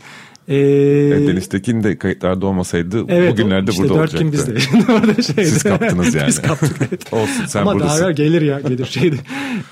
Ee, 0.47 0.55
evet, 0.55 1.27
Deniz 1.27 1.49
Tekin 1.49 1.83
de 1.83 1.97
kayıtlarda 1.97 2.45
olmasaydı 2.45 3.05
evet, 3.07 3.31
bugünlerde 3.31 3.71
işte 3.71 3.83
burada 3.83 3.93
olacaktı. 3.93 4.17
Kim 4.17 4.31
bizde. 4.31 4.51
Orada 4.93 5.21
şeydi. 5.21 5.45
Siz 5.45 5.63
kaptınız 5.63 6.15
yani. 6.15 6.27
Biz 6.27 6.41
kaptık 6.41 6.77
evet. 6.89 7.13
Olsun 7.13 7.45
sen 7.47 7.61
Ama 7.61 7.73
buradasın. 7.73 8.01
daha 8.01 8.11
gelir 8.11 8.41
ya 8.41 8.59
gelir 8.59 8.85
şeydi. 8.85 9.19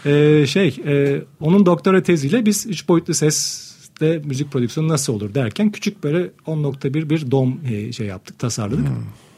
ee, 0.05 0.45
şey 0.47 0.75
e, 0.85 1.21
onun 1.39 1.65
doktora 1.65 2.03
teziyle 2.03 2.45
biz 2.45 2.65
üç 2.67 2.87
boyutlu 2.87 3.13
ses 3.13 3.69
de 4.01 4.21
müzik 4.25 4.51
prodüksiyonu 4.51 4.89
nasıl 4.89 5.13
olur 5.13 5.33
derken 5.33 5.71
küçük 5.71 6.03
böyle 6.03 6.29
10.1 6.47 7.09
bir 7.09 7.31
dom 7.31 7.59
e, 7.71 7.91
şey 7.91 8.07
yaptık 8.07 8.39
tasarladık. 8.39 8.87
Hmm. 8.87 9.28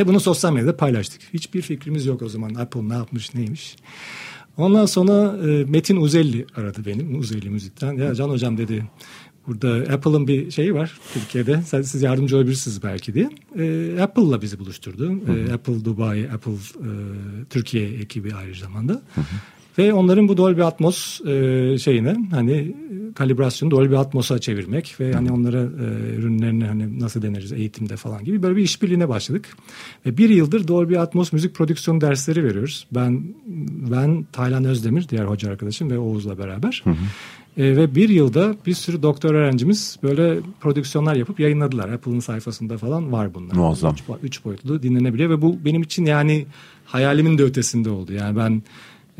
Ve 0.00 0.06
bunu 0.06 0.20
sosyal 0.20 0.52
medyada 0.52 0.76
paylaştık. 0.76 1.22
Hiçbir 1.34 1.62
fikrimiz 1.62 2.06
yok 2.06 2.22
o 2.22 2.28
zaman 2.28 2.54
Apple 2.54 2.88
ne 2.88 2.94
yapmış 2.94 3.34
neymiş. 3.34 3.76
Ondan 4.56 4.86
sonra 4.86 5.36
e, 5.48 5.64
Metin 5.64 5.96
Uzelli 5.96 6.46
aradı 6.56 6.86
benim 6.86 7.18
Uzelli 7.18 7.50
Müzik'ten. 7.50 7.92
Ya 7.92 8.14
Can 8.14 8.28
Hocam 8.28 8.58
dedi 8.58 8.84
burada 9.46 9.92
Apple'ın 9.94 10.28
bir 10.28 10.50
şeyi 10.50 10.74
var 10.74 11.00
Türkiye'de. 11.14 11.62
Sen, 11.62 11.82
siz 11.82 12.02
yardımcı 12.02 12.36
olabilirsiniz 12.36 12.82
belki 12.82 13.14
diye. 13.14 13.30
E, 13.58 13.96
Apple'la 14.02 14.42
bizi 14.42 14.58
buluşturdu. 14.58 15.12
E, 15.12 15.52
Apple 15.52 15.84
Dubai, 15.84 16.30
Apple 16.30 16.52
e, 16.52 16.90
Türkiye 17.50 17.88
ekibi 17.88 18.34
ayrı 18.34 18.54
zamanda. 18.54 18.92
Hı 18.92 19.20
hı. 19.20 19.24
Ve 19.78 19.92
onların 19.92 20.28
bu 20.28 20.36
Dolby 20.36 20.62
Atmos 20.62 21.20
e, 21.20 21.78
şeyini 21.78 22.28
hani 22.30 22.74
kalibrasyonu 23.14 23.70
Dolby 23.70 23.96
Atmos'a 23.96 24.38
çevirmek 24.38 24.96
ve 25.00 25.12
hani 25.12 25.32
onlara 25.32 25.60
e, 25.60 26.14
ürünlerini 26.16 26.64
hani 26.64 27.00
nasıl 27.00 27.22
deneriz 27.22 27.52
eğitimde 27.52 27.96
falan 27.96 28.24
gibi 28.24 28.42
böyle 28.42 28.56
bir 28.56 28.62
işbirliğine 28.62 29.08
başladık. 29.08 29.56
Ve 30.06 30.16
bir 30.16 30.30
yıldır 30.30 30.68
Dolby 30.68 30.98
Atmos 30.98 31.32
müzik 31.32 31.54
prodüksiyon 31.54 32.00
dersleri 32.00 32.44
veriyoruz. 32.44 32.86
Ben 32.92 33.24
ben 33.90 34.26
Taylan 34.32 34.64
Özdemir 34.64 35.08
diğer 35.08 35.24
hoca 35.24 35.50
arkadaşım 35.50 35.90
ve 35.90 35.98
Oğuz'la 35.98 36.38
beraber. 36.38 36.82
Hı 36.84 36.90
hı. 36.90 36.94
E, 37.56 37.76
ve 37.76 37.94
bir 37.94 38.08
yılda 38.08 38.54
bir 38.66 38.74
sürü 38.74 39.02
doktor 39.02 39.34
öğrencimiz 39.34 39.96
böyle 40.02 40.40
prodüksiyonlar 40.60 41.14
yapıp 41.14 41.40
yayınladılar. 41.40 41.88
Apple'ın 41.88 42.20
sayfasında 42.20 42.78
falan 42.78 43.12
var 43.12 43.34
bunlar. 43.34 43.54
Muazzam. 43.54 43.94
Üç, 43.94 44.02
üç 44.22 44.44
boyutlu 44.44 44.82
dinlenebiliyor 44.82 45.30
ve 45.30 45.42
bu 45.42 45.58
benim 45.64 45.82
için 45.82 46.04
yani 46.04 46.46
hayalimin 46.84 47.38
de 47.38 47.42
ötesinde 47.42 47.90
oldu. 47.90 48.12
Yani 48.12 48.36
ben 48.36 48.62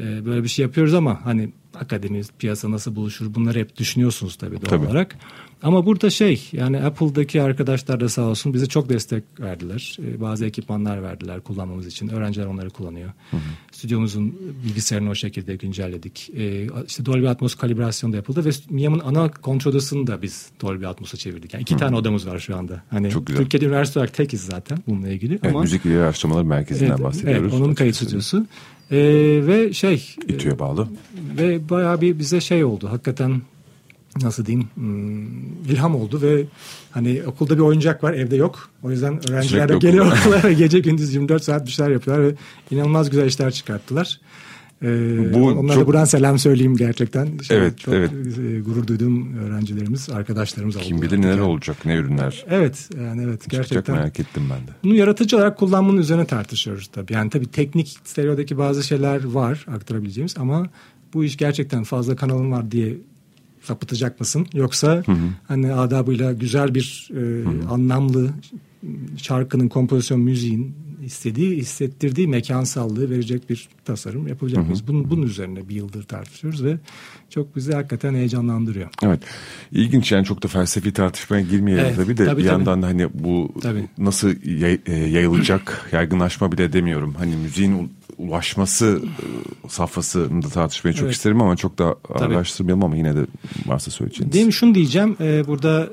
e, 0.00 0.25
böyle 0.25 0.42
bir 0.42 0.49
şey 0.49 0.62
yapıyoruz 0.62 0.95
ama 0.95 1.21
hani 1.25 1.52
akademi, 1.75 2.23
piyasa 2.38 2.71
nasıl 2.71 2.97
buluşur 2.97 3.35
bunları 3.35 3.59
hep 3.59 3.76
düşünüyorsunuz 3.76 4.37
tabii 4.37 4.62
doğal 4.62 4.71
tabii. 4.71 4.87
olarak. 4.87 5.16
Ama 5.62 5.87
burada 5.87 6.11
şey 6.11 6.49
yani 6.52 6.83
Apple'daki 6.83 7.42
arkadaşlar 7.42 8.00
da 8.00 8.09
sağ 8.09 8.23
olsun 8.23 8.54
bize 8.54 8.66
çok 8.66 8.88
destek 8.88 9.25
verdiler. 9.40 9.97
Ee, 10.02 10.21
bazı 10.21 10.47
ekipmanlar 10.47 11.02
verdiler 11.02 11.40
kullanmamız 11.40 11.87
için. 11.87 12.09
Öğrenciler 12.09 12.47
onları 12.47 12.71
kullanıyor. 12.71 13.12
Hı 13.30 13.37
hı. 13.37 13.40
Stüdyomuzun 13.73 14.38
bilgisayarını 14.64 15.11
o 15.11 15.14
şekilde 15.14 15.57
güncelledik. 15.57 16.30
Ee, 16.37 16.66
işte 16.87 17.07
Dolby 17.07 17.28
Atmos 17.28 17.54
kalibrasyonu 17.54 18.12
da 18.12 18.16
yapıldı 18.16 18.45
ve 18.45 18.50
Miam'ın 18.71 19.00
ana 19.00 19.30
kontrol 19.30 19.71
odasını 19.71 20.07
da 20.07 20.23
biz 20.23 20.49
Dolby 20.62 20.87
Atmos'a 20.87 21.16
çevirdik. 21.16 21.54
Yani 21.54 21.62
iki 21.62 21.75
hı. 21.75 21.78
tane 21.78 21.97
odamız 21.97 22.26
var 22.26 22.38
şu 22.38 22.57
anda. 22.57 22.83
Hani 22.90 23.11
çok 23.11 23.26
güzel. 23.26 23.42
Türkiye'de 23.42 23.64
üniversite 23.64 24.00
olarak 24.00 24.14
tekiz 24.14 24.40
zaten 24.40 24.78
bununla 24.87 25.09
ilgili. 25.09 25.33
Evet, 25.33 25.45
ama, 25.45 25.61
müzik 25.61 25.87
ve 25.87 26.02
araştırmaları 26.02 26.45
merkezinden 26.45 26.90
evet, 26.90 27.02
bahsediyoruz. 27.02 27.52
Evet, 27.52 27.62
onun 27.62 27.75
kayıt 27.75 27.97
stüdyosu. 27.97 28.47
Ee, 28.90 28.97
ve 29.47 29.73
şey... 29.73 30.14
İTÜ'ye 30.28 30.59
bağlı. 30.59 30.88
Ve 31.38 31.68
bayağı 31.68 32.00
bir 32.00 32.18
bize 32.18 32.40
şey 32.40 32.64
oldu. 32.64 32.88
Hakikaten 32.88 33.42
nasıl 34.23 34.47
diyeyim 34.47 34.68
hmm, 34.75 35.73
ilham 35.73 35.94
oldu 35.94 36.23
ve 36.23 36.44
hani 36.90 37.23
okulda 37.26 37.54
bir 37.54 37.62
oyuncak 37.62 38.04
var 38.04 38.12
evde 38.12 38.37
yok. 38.37 38.70
O 38.82 38.90
yüzden 38.90 39.30
öğrenciler 39.30 39.68
de 39.68 39.78
geliyor 39.78 40.06
okula 40.06 40.42
ve 40.44 40.52
gece 40.59 40.78
gündüz 40.78 41.14
24 41.14 41.44
saat 41.44 41.66
bir 41.66 41.70
şeyler 41.70 41.90
yapıyorlar 41.90 42.26
ve 42.26 42.35
inanılmaz 42.70 43.11
güzel 43.11 43.26
işler 43.26 43.50
çıkarttılar. 43.50 44.20
Ee, 44.82 45.34
Bu 45.34 45.46
onlara 45.46 45.75
çok... 45.75 45.87
buradan 45.87 46.04
selam 46.04 46.38
söyleyeyim 46.38 46.76
gerçekten. 46.76 47.38
Şey, 47.38 47.56
evet, 47.56 47.78
çok 47.78 47.94
evet. 47.94 48.10
E, 48.12 48.60
gurur 48.60 48.87
duyduğum 48.87 49.38
öğrencilerimiz, 49.38 50.10
arkadaşlarımız 50.10 50.76
oldu. 50.76 50.84
Kim 50.84 51.02
bilir 51.02 51.18
neler 51.18 51.30
yani. 51.30 51.42
olacak, 51.42 51.76
ne 51.84 51.96
ürünler. 51.96 52.44
Evet, 52.49 52.88
yani 53.02 53.22
evet 53.22 53.50
gerçekten. 53.50 53.80
Çok 53.80 53.88
merak 53.88 54.20
ettim 54.20 54.42
ben 54.50 54.58
de. 54.58 54.70
Bunu 54.84 54.94
yaratıcı 54.94 55.37
olarak 55.37 55.58
kullanmanın 55.58 55.99
üzerine 55.99 56.25
tartışıyoruz 56.25 56.87
tabii. 56.87 57.12
Yani 57.12 57.30
tabii 57.30 57.46
teknik 57.46 57.99
stereodaki 58.04 58.58
bazı 58.58 58.82
şeyler 58.82 59.25
var 59.25 59.66
aktarabileceğimiz 59.75 60.34
ama 60.38 60.66
bu 61.14 61.25
iş 61.25 61.37
gerçekten 61.37 61.84
fazla 61.84 62.16
kanalın 62.16 62.52
var 62.52 62.70
diye 62.70 62.96
sapıtacak 63.62 64.20
mısın? 64.20 64.46
Yoksa 64.54 65.02
hı 65.06 65.12
hı. 65.12 65.16
hani 65.49 65.72
adabıyla 65.72 66.32
güzel 66.32 66.75
bir 66.75 67.10
e, 67.16 67.44
anlamlı 67.68 68.30
şarkının 69.16 69.68
kompozisyon 69.68 70.20
müziğin 70.20 70.75
istediği 71.02 71.57
hissettirdiği 71.57 72.28
mekansallığı 72.28 73.11
verecek 73.11 73.50
bir 73.50 73.69
tasarım 73.85 74.28
yapacak 74.28 74.64
mıyız? 74.64 74.88
Bunun, 74.88 75.11
bunun 75.11 75.23
üzerine 75.23 75.69
bir 75.69 75.75
yıldır 75.75 76.02
tartışıyoruz 76.02 76.64
ve 76.64 76.78
çok 77.30 77.57
bizi 77.57 77.73
hakikaten 77.73 78.14
heyecanlandırıyor. 78.14 78.88
Evet. 79.02 79.21
İlginç 79.73 80.12
yani 80.12 80.25
çok 80.25 80.42
da 80.42 80.49
felsefi 80.49 80.92
tartışmaya 80.92 81.42
girmeyelim 81.42 81.85
evet, 81.85 81.97
tabii 81.97 82.16
de 82.16 82.25
tabii, 82.26 82.42
bir 82.42 82.47
tabii. 82.47 82.52
yandan 82.52 82.83
hani 82.83 83.09
bu 83.14 83.52
tabii. 83.62 83.88
nasıl 83.99 84.35
yay, 84.45 84.80
e, 84.87 84.95
yayılacak 84.95 85.88
yaygınlaşma 85.92 86.52
bile 86.52 86.73
demiyorum. 86.73 87.14
Hani 87.19 87.37
müziğin 87.37 87.92
ulaşması 88.19 89.02
e, 89.64 89.69
safhasında 89.69 90.49
tartışmayı 90.49 90.95
çok 90.95 91.04
evet. 91.04 91.14
isterim 91.14 91.42
ama 91.42 91.57
çok 91.57 91.78
da 91.78 91.97
araştırmayalım 92.09 92.85
ama 92.85 92.97
yine 92.97 93.16
de 93.16 93.26
varsa 93.66 93.90
söyleyeceğiniz. 93.90 94.33
Değil 94.33 94.47
mi? 94.47 94.52
Şunu 94.52 94.75
diyeceğim. 94.75 95.16
E, 95.21 95.47
burada 95.47 95.88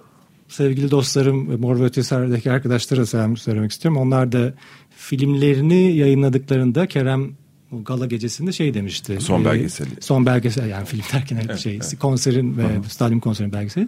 sevgili 0.48 0.92
dostlarım 0.92 1.62
Mor 1.62 1.80
ve 1.80 1.84
Ötesi'deki 1.84 2.52
arkadaşlara 2.52 3.06
selam 3.06 3.38
söylemek 3.38 3.72
istiyorum. 3.72 4.02
Onlar 4.02 4.32
da 4.32 4.54
filmlerini 4.98 5.96
yayınladıklarında 5.96 6.88
Kerem 6.88 7.32
o 7.72 7.84
gala 7.84 8.06
gecesinde 8.06 8.52
şey 8.52 8.74
demişti. 8.74 9.18
Son 9.22 9.42
e, 9.42 9.46
belgeseli. 9.46 9.90
E, 9.90 10.02
son 10.02 10.26
belgesel 10.26 10.70
yani 10.70 10.86
film 10.86 11.02
derken 11.14 11.42
evet, 11.46 11.60
şey 11.60 11.76
evet. 11.76 12.00
konserin 12.00 12.58
ve 12.58 12.64
stadyum 12.90 13.20
konserin 13.20 13.54
belgeseli. 13.54 13.88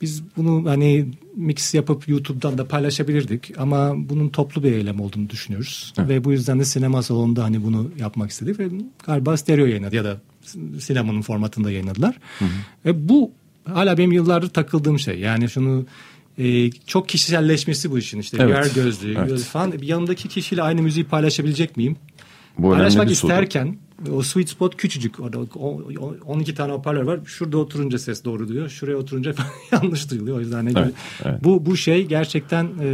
Biz 0.00 0.22
bunu 0.36 0.70
hani 0.70 1.06
mix 1.36 1.74
yapıp 1.74 2.08
YouTube'dan 2.08 2.58
da 2.58 2.68
paylaşabilirdik 2.68 3.52
ama 3.58 3.92
bunun 4.08 4.28
toplu 4.28 4.62
bir 4.62 4.72
eylem 4.72 5.00
olduğunu 5.00 5.30
düşünüyoruz. 5.30 5.94
Evet. 5.98 6.08
Ve 6.08 6.24
bu 6.24 6.32
yüzden 6.32 6.58
de 6.58 6.64
sinema 6.64 7.02
salonunda 7.02 7.44
hani 7.44 7.64
bunu 7.64 7.90
yapmak 7.98 8.30
istedik 8.30 8.58
ve 8.58 8.68
galiba 9.06 9.36
stereo 9.36 9.66
yayınladı 9.66 9.96
ya 9.96 10.04
da 10.04 10.20
sinemanın 10.80 11.22
formatında 11.22 11.70
yayınladılar. 11.70 12.18
Hı 12.38 12.44
hı. 12.44 12.48
Ve 12.84 13.08
bu 13.08 13.30
hala 13.64 13.98
benim 13.98 14.12
yıllardır 14.12 14.48
takıldığım 14.48 14.98
şey. 14.98 15.18
Yani 15.18 15.48
şunu 15.48 15.86
e, 16.40 16.70
çok 16.70 17.08
kişiselleşmesi 17.08 17.90
bu 17.90 17.98
işin 17.98 18.18
işte 18.18 18.36
evet. 18.40 18.66
VR 18.66 18.74
gözlüğü 18.74 19.18
evet. 19.18 19.40
falan. 19.40 19.72
Bir 19.72 19.86
yanımdaki 19.86 20.28
kişiyle 20.28 20.62
aynı 20.62 20.82
müziği 20.82 21.06
paylaşabilecek 21.06 21.76
miyim? 21.76 21.96
Bu 22.62 22.70
paylaşmak 22.70 23.10
isterken 23.10 23.76
o 24.12 24.22
sweet 24.22 24.48
spot 24.48 24.76
küçücük. 24.76 25.20
Orada 25.20 25.38
12 26.26 26.54
tane 26.54 26.72
hoparlör 26.72 27.02
var. 27.02 27.20
Şurada 27.24 27.58
oturunca 27.58 27.98
ses 27.98 28.24
doğru 28.24 28.48
duyuyor. 28.48 28.68
Şuraya 28.68 28.96
oturunca 28.96 29.34
yanlış 29.72 30.10
duyuluyor. 30.10 30.36
O 30.36 30.40
yüzden 30.40 30.64
ne 30.64 30.70
evet, 30.76 30.94
evet. 31.24 31.44
bu 31.44 31.66
bu 31.66 31.76
şey 31.76 32.06
gerçekten 32.06 32.64
e, 32.64 32.88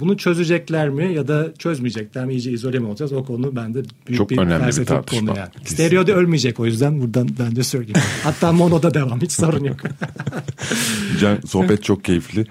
bunu 0.00 0.16
çözecekler 0.16 0.88
mi 0.88 1.14
ya 1.14 1.28
da 1.28 1.54
çözmeyecekler 1.58 2.24
mi? 2.24 2.32
İyice 2.32 2.52
izole 2.52 2.78
mi 2.78 2.86
olacağız? 2.86 3.12
O 3.12 3.24
konu 3.24 3.56
bende 3.56 3.82
büyük 4.06 4.18
Çok 4.18 4.30
bir 4.30 4.38
önemli 4.38 4.66
bir 4.66 4.84
tartışma. 4.84 5.32
konu 5.32 5.38
yani. 5.38 5.50
Stereo'da 5.64 6.12
ölmeyecek 6.12 6.60
o 6.60 6.66
yüzden 6.66 7.00
buradan 7.00 7.28
ben 7.38 7.56
de 7.56 7.62
söyleyeyim. 7.62 8.00
Hatta 8.24 8.52
monoda 8.52 8.94
devam. 8.94 9.20
Hiç 9.20 9.32
sorun 9.32 9.64
yok. 9.64 9.76
Can 11.20 11.38
sohbet 11.46 11.84
çok 11.84 12.04
keyifli 12.04 12.46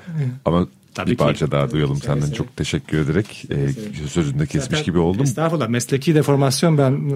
ama 0.46 0.68
Tabii 0.96 1.12
bir 1.12 1.18
parça 1.18 1.46
ki. 1.46 1.52
daha 1.52 1.72
duyalım 1.72 1.96
seve 1.98 2.08
senden. 2.08 2.26
Seve. 2.26 2.36
Çok 2.36 2.56
teşekkür 2.56 2.98
ederek 2.98 3.46
e, 3.52 3.70
sözünde 4.08 4.46
kesmiş 4.46 4.64
Zaten, 4.64 4.86
gibi 4.86 4.98
oldum. 4.98 5.24
Estağfurullah. 5.24 5.68
Mesleki 5.68 6.16
deformasyon 6.16 6.78
ben 6.78 7.10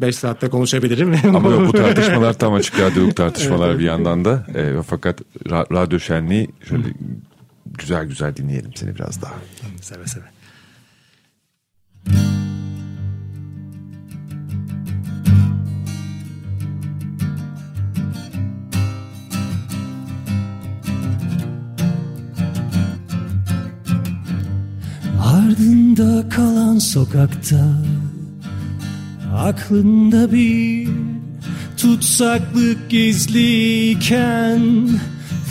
5 0.00 0.08
e, 0.08 0.12
saatte 0.12 0.48
konuşabilirim. 0.48 1.36
Ama 1.36 1.50
yok, 1.50 1.68
bu 1.68 1.72
tartışmalar 1.76 2.32
tam 2.32 2.54
açık 2.54 2.80
radyoluk 2.80 3.16
tartışmalar 3.16 3.68
evet. 3.70 3.78
bir 3.78 3.84
yandan 3.84 4.24
da. 4.24 4.46
E, 4.54 4.82
fakat 4.82 5.20
ra- 5.44 5.74
radyo 5.74 6.00
şenliği 6.00 6.48
şöyle 6.68 6.84
Hı. 6.84 6.92
güzel 7.78 8.06
güzel 8.06 8.36
dinleyelim 8.36 8.70
seni 8.74 8.94
biraz 8.94 9.22
daha. 9.22 9.34
Seve 9.80 10.06
seve. 10.06 10.24
Ardında 25.56 26.28
kalan 26.28 26.78
sokakta 26.78 27.76
Aklında 29.34 30.32
bir 30.32 30.88
tutsaklık 31.76 32.90
gizliyken 32.90 34.88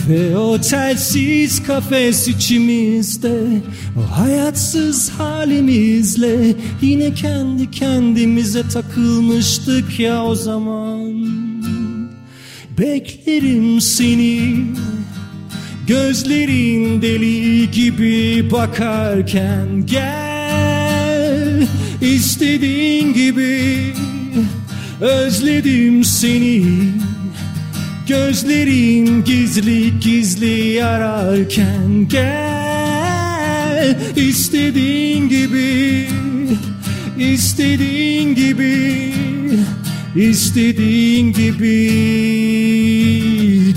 Ve 0.08 0.36
o 0.36 0.60
telsiz 0.60 1.62
kafes 1.62 2.28
içimizde 2.28 3.42
O 3.98 4.18
hayatsız 4.18 5.10
halimizle 5.10 6.54
Yine 6.82 7.14
kendi 7.14 7.70
kendimize 7.70 8.62
takılmıştık 8.68 10.00
ya 10.00 10.24
o 10.24 10.34
zaman. 10.34 11.26
Beklerim 12.78 13.80
seni 13.80 14.66
Gözlerin 15.86 17.02
deli 17.02 17.70
gibi 17.70 18.50
bakarken 18.50 19.86
gel. 19.86 21.66
İstediğin 22.00 23.14
gibi 23.14 23.78
özledim 25.00 26.04
seni. 26.04 26.64
Gözlerin 28.08 29.24
gizli 29.24 30.00
gizli 30.00 30.84
ararken 30.84 32.08
gel. 32.08 33.96
İstediğin 34.16 35.28
gibi 35.28 36.08
istediğin 37.18 38.34
gibi 38.34 39.12
istediğin 40.16 41.32
gibi 41.32 41.92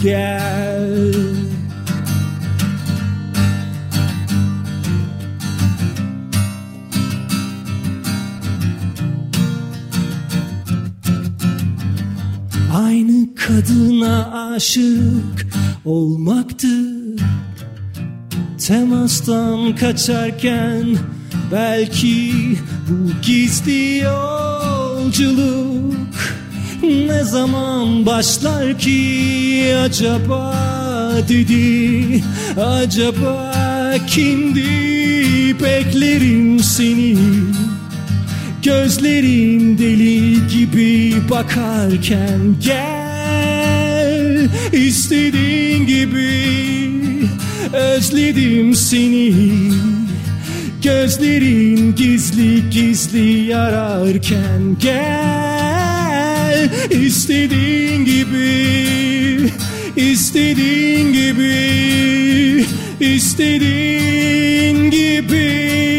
gel 0.03 1.48
kadına 13.59 14.49
aşık 14.55 15.47
olmaktı. 15.85 16.67
Temastan 18.67 19.75
kaçarken 19.75 20.97
belki 21.51 22.33
bu 22.89 23.21
gizli 23.21 23.97
yolculuk 23.97 25.95
Ne 26.83 27.23
zaman 27.23 28.05
başlar 28.05 28.79
ki 28.79 29.75
acaba 29.83 30.55
dedi. 31.29 32.23
Acaba 32.61 33.55
kimdi 34.07 34.69
beklerim 35.63 36.59
seni? 36.59 37.17
Gözlerin 38.63 39.77
deli 39.77 40.47
gibi 40.47 41.15
bakarken 41.29 42.55
gel 42.63 43.08
istediğin 44.73 45.87
gibi 45.87 46.29
özledim 47.73 48.75
seni. 48.75 49.33
Gözlerin 50.83 51.95
gizli 51.95 52.69
gizli 52.69 53.45
yararken 53.45 54.77
gel. 54.81 56.69
İstediğin 56.89 58.05
gibi 58.05 59.49
istediğin 59.95 61.13
gibi 61.13 62.65
istediğin 62.99 64.91
gibi 64.91 65.98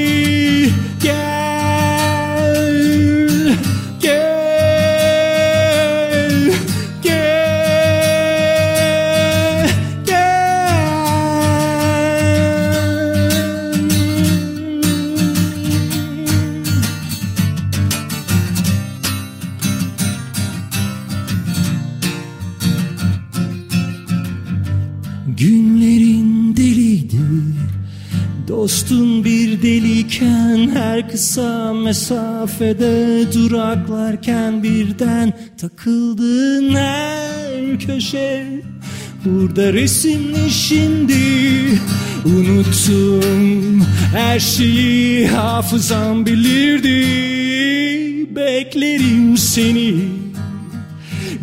kısa 31.11 31.73
mesafede 31.73 33.25
duraklarken 33.33 34.63
birden 34.63 35.33
takıldın 35.61 36.75
her 36.75 37.79
köşe. 37.79 38.47
Burada 39.25 39.73
resimli 39.73 40.51
şimdi 40.51 41.15
unuttum 42.25 43.81
her 44.17 44.41
şeyi 44.41 45.29
hafızam 45.29 46.27
bilirdi 46.27 47.07
Beklerim 48.37 49.37
seni. 49.37 49.95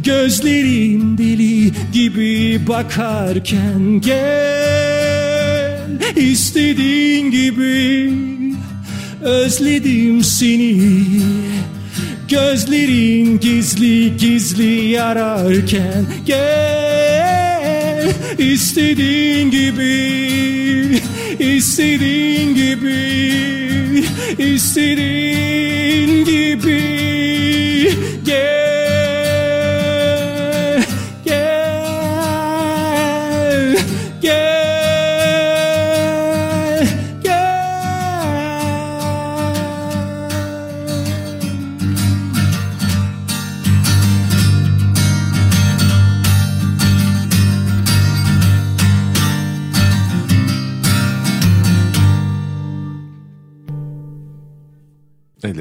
Gözlerim 0.03 1.17
deli 1.17 1.71
gibi 1.93 2.59
bakarken 2.67 4.01
gel 4.01 5.77
istediğin 6.15 7.31
gibi 7.31 8.36
Özledim 9.21 10.23
seni. 10.23 10.77
Gözlerin 12.29 13.39
gizli 13.39 14.17
gizli 14.17 14.89
yararken 14.89 16.05
Gel. 16.25 18.13
İstediğin 18.37 19.51
gibi 19.51 21.01
istediğin 21.39 22.55
gibi 22.55 22.97
istediğin 24.37 26.25
gibi 26.25 26.81
Gel. 28.25 29.57
Gel 31.25 32.17
Gel. 34.21 34.56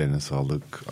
Ellerine 0.06 0.20
sağlık. 0.20 0.84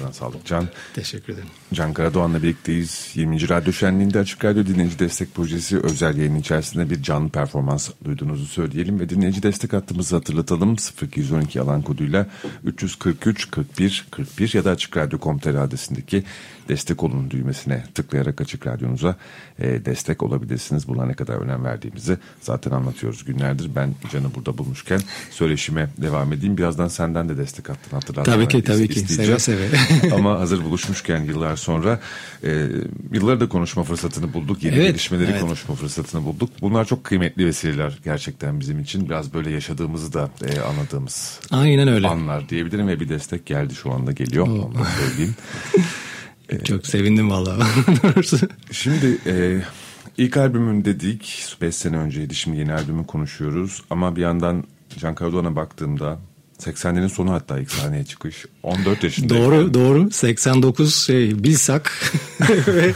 Ağzına 0.00 0.12
sağlık 0.12 0.46
Can. 0.46 0.68
Teşekkür 0.94 1.32
ederim. 1.32 1.48
Can 1.74 1.92
Karadoğan'la 1.92 2.42
birlikteyiz. 2.42 3.10
20. 3.14 3.48
Radyo 3.48 3.72
Şenliği'nde 3.72 4.18
Açık 4.18 4.44
Radyo 4.44 4.66
Dinleyici 4.66 4.98
Destek 4.98 5.34
Projesi 5.34 5.78
özel 5.78 6.16
yayın 6.16 6.34
içerisinde 6.34 6.90
bir 6.90 7.02
canlı 7.02 7.28
performans 7.28 7.90
duyduğunuzu 8.04 8.46
söyleyelim 8.46 9.00
ve 9.00 9.08
dinleyici 9.08 9.42
destek 9.42 9.72
hattımızı 9.72 10.16
hatırlatalım. 10.16 10.76
0212 11.02 11.60
alan 11.60 11.82
koduyla 11.82 12.26
343 12.64 13.50
41 13.50 14.06
41 14.10 14.54
ya 14.54 14.64
da 14.64 14.70
Açık 14.70 14.96
Radyo.com.tr 14.96 15.54
adresindeki 15.54 16.24
destek 16.68 17.02
olun 17.02 17.30
düğmesine 17.30 17.84
tıklayarak 17.94 18.40
Açık 18.40 18.66
Radyonuza 18.66 19.16
e, 19.58 19.84
destek 19.84 20.22
olabilirsiniz. 20.22 20.88
Buna 20.88 21.06
ne 21.06 21.14
kadar 21.14 21.34
önem 21.34 21.64
verdiğimizi 21.64 22.18
zaten 22.40 22.70
anlatıyoruz 22.70 23.24
günlerdir. 23.24 23.70
Ben 23.74 23.94
Can'ı 24.12 24.34
burada 24.34 24.58
bulmuşken 24.58 25.00
söyleşime 25.30 25.88
devam 25.98 26.32
edeyim. 26.32 26.56
Birazdan 26.56 26.88
senden 26.88 27.28
de 27.28 27.36
destek 27.36 27.68
hattını 27.68 27.94
hatırlatmak 28.00 28.36
Tabii 28.36 28.48
ki 28.48 28.62
tabii 28.62 28.88
ki 28.88 29.00
seve 29.00 29.38
seve. 29.38 29.68
Ama 30.14 30.40
hazır 30.40 30.64
buluşmuşken 30.64 31.24
yıllar 31.24 31.56
sonra 31.56 32.00
e, 32.44 32.66
yılları 33.12 33.40
da 33.40 33.48
konuşma 33.48 33.82
fırsatını 33.84 34.32
bulduk. 34.32 34.62
Yeni 34.62 34.74
Evet, 34.74 34.86
gelişmeleri 34.86 35.30
evet. 35.30 35.40
konuşma 35.40 35.74
fırsatını 35.74 36.24
bulduk. 36.24 36.50
Bunlar 36.60 36.84
çok 36.84 37.04
kıymetli 37.04 37.46
vesileler 37.46 37.98
gerçekten 38.04 38.60
bizim 38.60 38.80
için. 38.80 39.08
Biraz 39.08 39.34
böyle 39.34 39.50
yaşadığımızı 39.50 40.12
da 40.12 40.30
e, 40.46 40.60
anladığımız 40.60 41.40
Aynen 41.50 41.88
öyle. 41.88 42.08
anlar 42.08 42.48
diyebilirim 42.48 42.88
ve 42.88 43.00
bir 43.00 43.08
destek 43.08 43.46
geldi 43.46 43.74
şu 43.74 43.92
anda 43.92 44.12
geliyor. 44.12 44.46
Onu 44.46 44.74
da 44.74 44.84
söyleyeyim. 44.84 45.34
Çok 46.64 46.86
sevindim 46.86 47.30
vallahi. 47.30 47.58
Doğrusu. 48.02 48.38
Şimdi 48.72 49.18
e, 49.26 49.60
ilk 50.18 50.36
albümün 50.36 50.84
dedik 50.84 51.44
5 51.60 51.74
sene 51.74 51.96
önceydi 51.96 52.34
şimdi 52.34 52.58
yeni 52.58 52.72
albümü 52.72 53.06
konuşuyoruz 53.06 53.82
ama 53.90 54.16
bir 54.16 54.20
yandan 54.22 54.64
Can 54.98 55.14
Karadoğan'a 55.14 55.56
baktığımda 55.56 56.18
80'lerin 56.60 57.08
sonu 57.08 57.32
hatta 57.32 57.58
ilk 57.58 57.70
sahneye 57.70 58.04
çıkış 58.04 58.44
14 58.62 59.04
yaşında. 59.04 59.34
doğru 59.34 59.74
doğru 59.74 60.10
89 60.10 60.94
şey 60.94 61.44
Bilsak 61.44 62.12
ve 62.66 62.92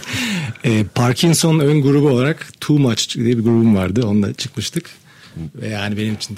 e, 0.65 0.85
Parkinson 0.85 1.59
ön 1.59 1.83
grubu 1.83 2.09
olarak 2.09 2.49
Too 2.61 2.79
Much 2.79 3.15
diye 3.15 3.39
bir 3.39 3.43
grubum 3.43 3.77
vardı 3.77 4.07
onunla 4.07 4.33
çıkmıştık. 4.33 4.91
Ve 5.55 5.69
yani 5.69 5.97
benim 5.97 6.15
için 6.15 6.37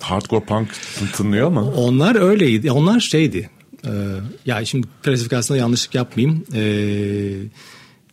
Hardcore 0.00 0.44
punk 0.44 0.68
tınlıyor 1.12 1.46
ama. 1.46 1.62
onlar 1.62 2.16
öyleydi. 2.16 2.70
Onlar 2.70 3.00
şeydi. 3.00 3.50
E, 3.86 3.90
ya 4.46 4.64
şimdi 4.64 4.86
klasifikasyonda 5.02 5.60
yanlışlık 5.60 5.94
yapmayayım. 5.94 6.44
E, 6.54 6.62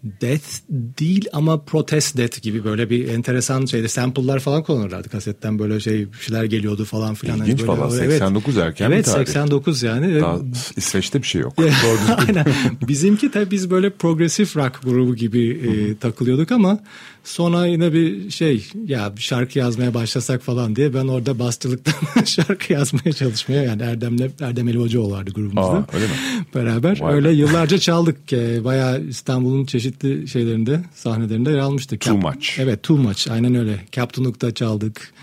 death 0.04 0.46
değil 0.70 1.26
ama 1.34 1.62
protest 1.62 2.18
death 2.18 2.42
gibi 2.42 2.64
böyle 2.64 2.90
bir 2.90 3.08
enteresan 3.08 3.66
şeyde 3.66 3.88
sample'lar 3.88 4.40
falan 4.40 4.64
kullanırlardı 4.64 5.10
kasetten 5.10 5.60
böyle 5.60 5.80
şey 5.80 6.14
bir 6.14 6.18
şeyler 6.18 6.44
geliyordu 6.44 6.86
falan 6.86 7.14
filan. 7.14 7.38
Hani 7.38 7.50
İlginç 7.50 7.60
böyle, 7.60 7.72
valla, 7.72 7.96
evet. 7.96 8.12
89 8.12 8.58
erken 8.58 8.90
bir 8.90 8.96
Evet 8.96 9.06
tarih. 9.06 9.26
89 9.26 9.84
yani. 9.84 10.22
Daha 10.22 10.38
İsveç'te 10.78 11.22
bir 11.22 11.28
şey 11.28 11.42
yok. 11.42 11.54
Aynen. 12.28 12.46
Bizimki 12.88 13.32
tabii 13.32 13.52
biz 13.52 13.72
böyle 13.72 13.90
progresif 13.90 14.58
rock 14.58 14.80
grubu 14.84 15.16
gibi 15.16 15.50
e, 15.50 15.98
takılıyorduk 15.98 16.52
ama 16.52 16.80
sonra 17.24 17.66
yine 17.66 17.94
bir 17.94 18.30
şey 18.30 18.68
ya 18.88 19.18
bir 19.18 19.22
şarkı 19.22 19.60
yazmaya 19.60 19.94
başlasak 19.94 20.42
falan 20.42 20.76
diye 20.76 20.94
ben 20.94 21.08
orada 21.08 21.40
bastırlıktan 21.40 22.24
şarkı 22.26 22.74
yazmaya 22.74 23.14
çalışmaya 23.14 23.64
yani 23.64 23.82
Erdem'le 23.82 24.30
Erdem 24.42 24.68
Elivacıoğlu 24.68 25.12
vardı 25.12 25.32
grubumuzda. 25.32 25.72
Aa, 25.72 25.86
öyle 25.94 26.06
mi? 26.06 26.14
Beraber 26.56 27.02
Vay 27.02 27.12
be. 27.12 27.16
öyle 27.16 27.32
yıllarca 27.32 27.78
çaldık. 27.78 28.34
E, 28.34 28.64
bayağı 28.64 29.02
İstanbul'un 29.02 29.66
çeşitli 29.66 29.91
şeylerinde 30.28 30.84
sahnelerinde 30.96 31.52
yer 31.52 31.58
almıştık. 31.58 32.02
Too 32.02 32.18
Much. 32.18 32.60
Evet 32.60 32.84
Too 32.84 32.98
Much 32.98 33.32
aynen 33.32 33.56
öyle. 33.56 33.80
Captain 33.92 34.26
Hook'ta 34.26 34.54
çaldık. 34.54 35.14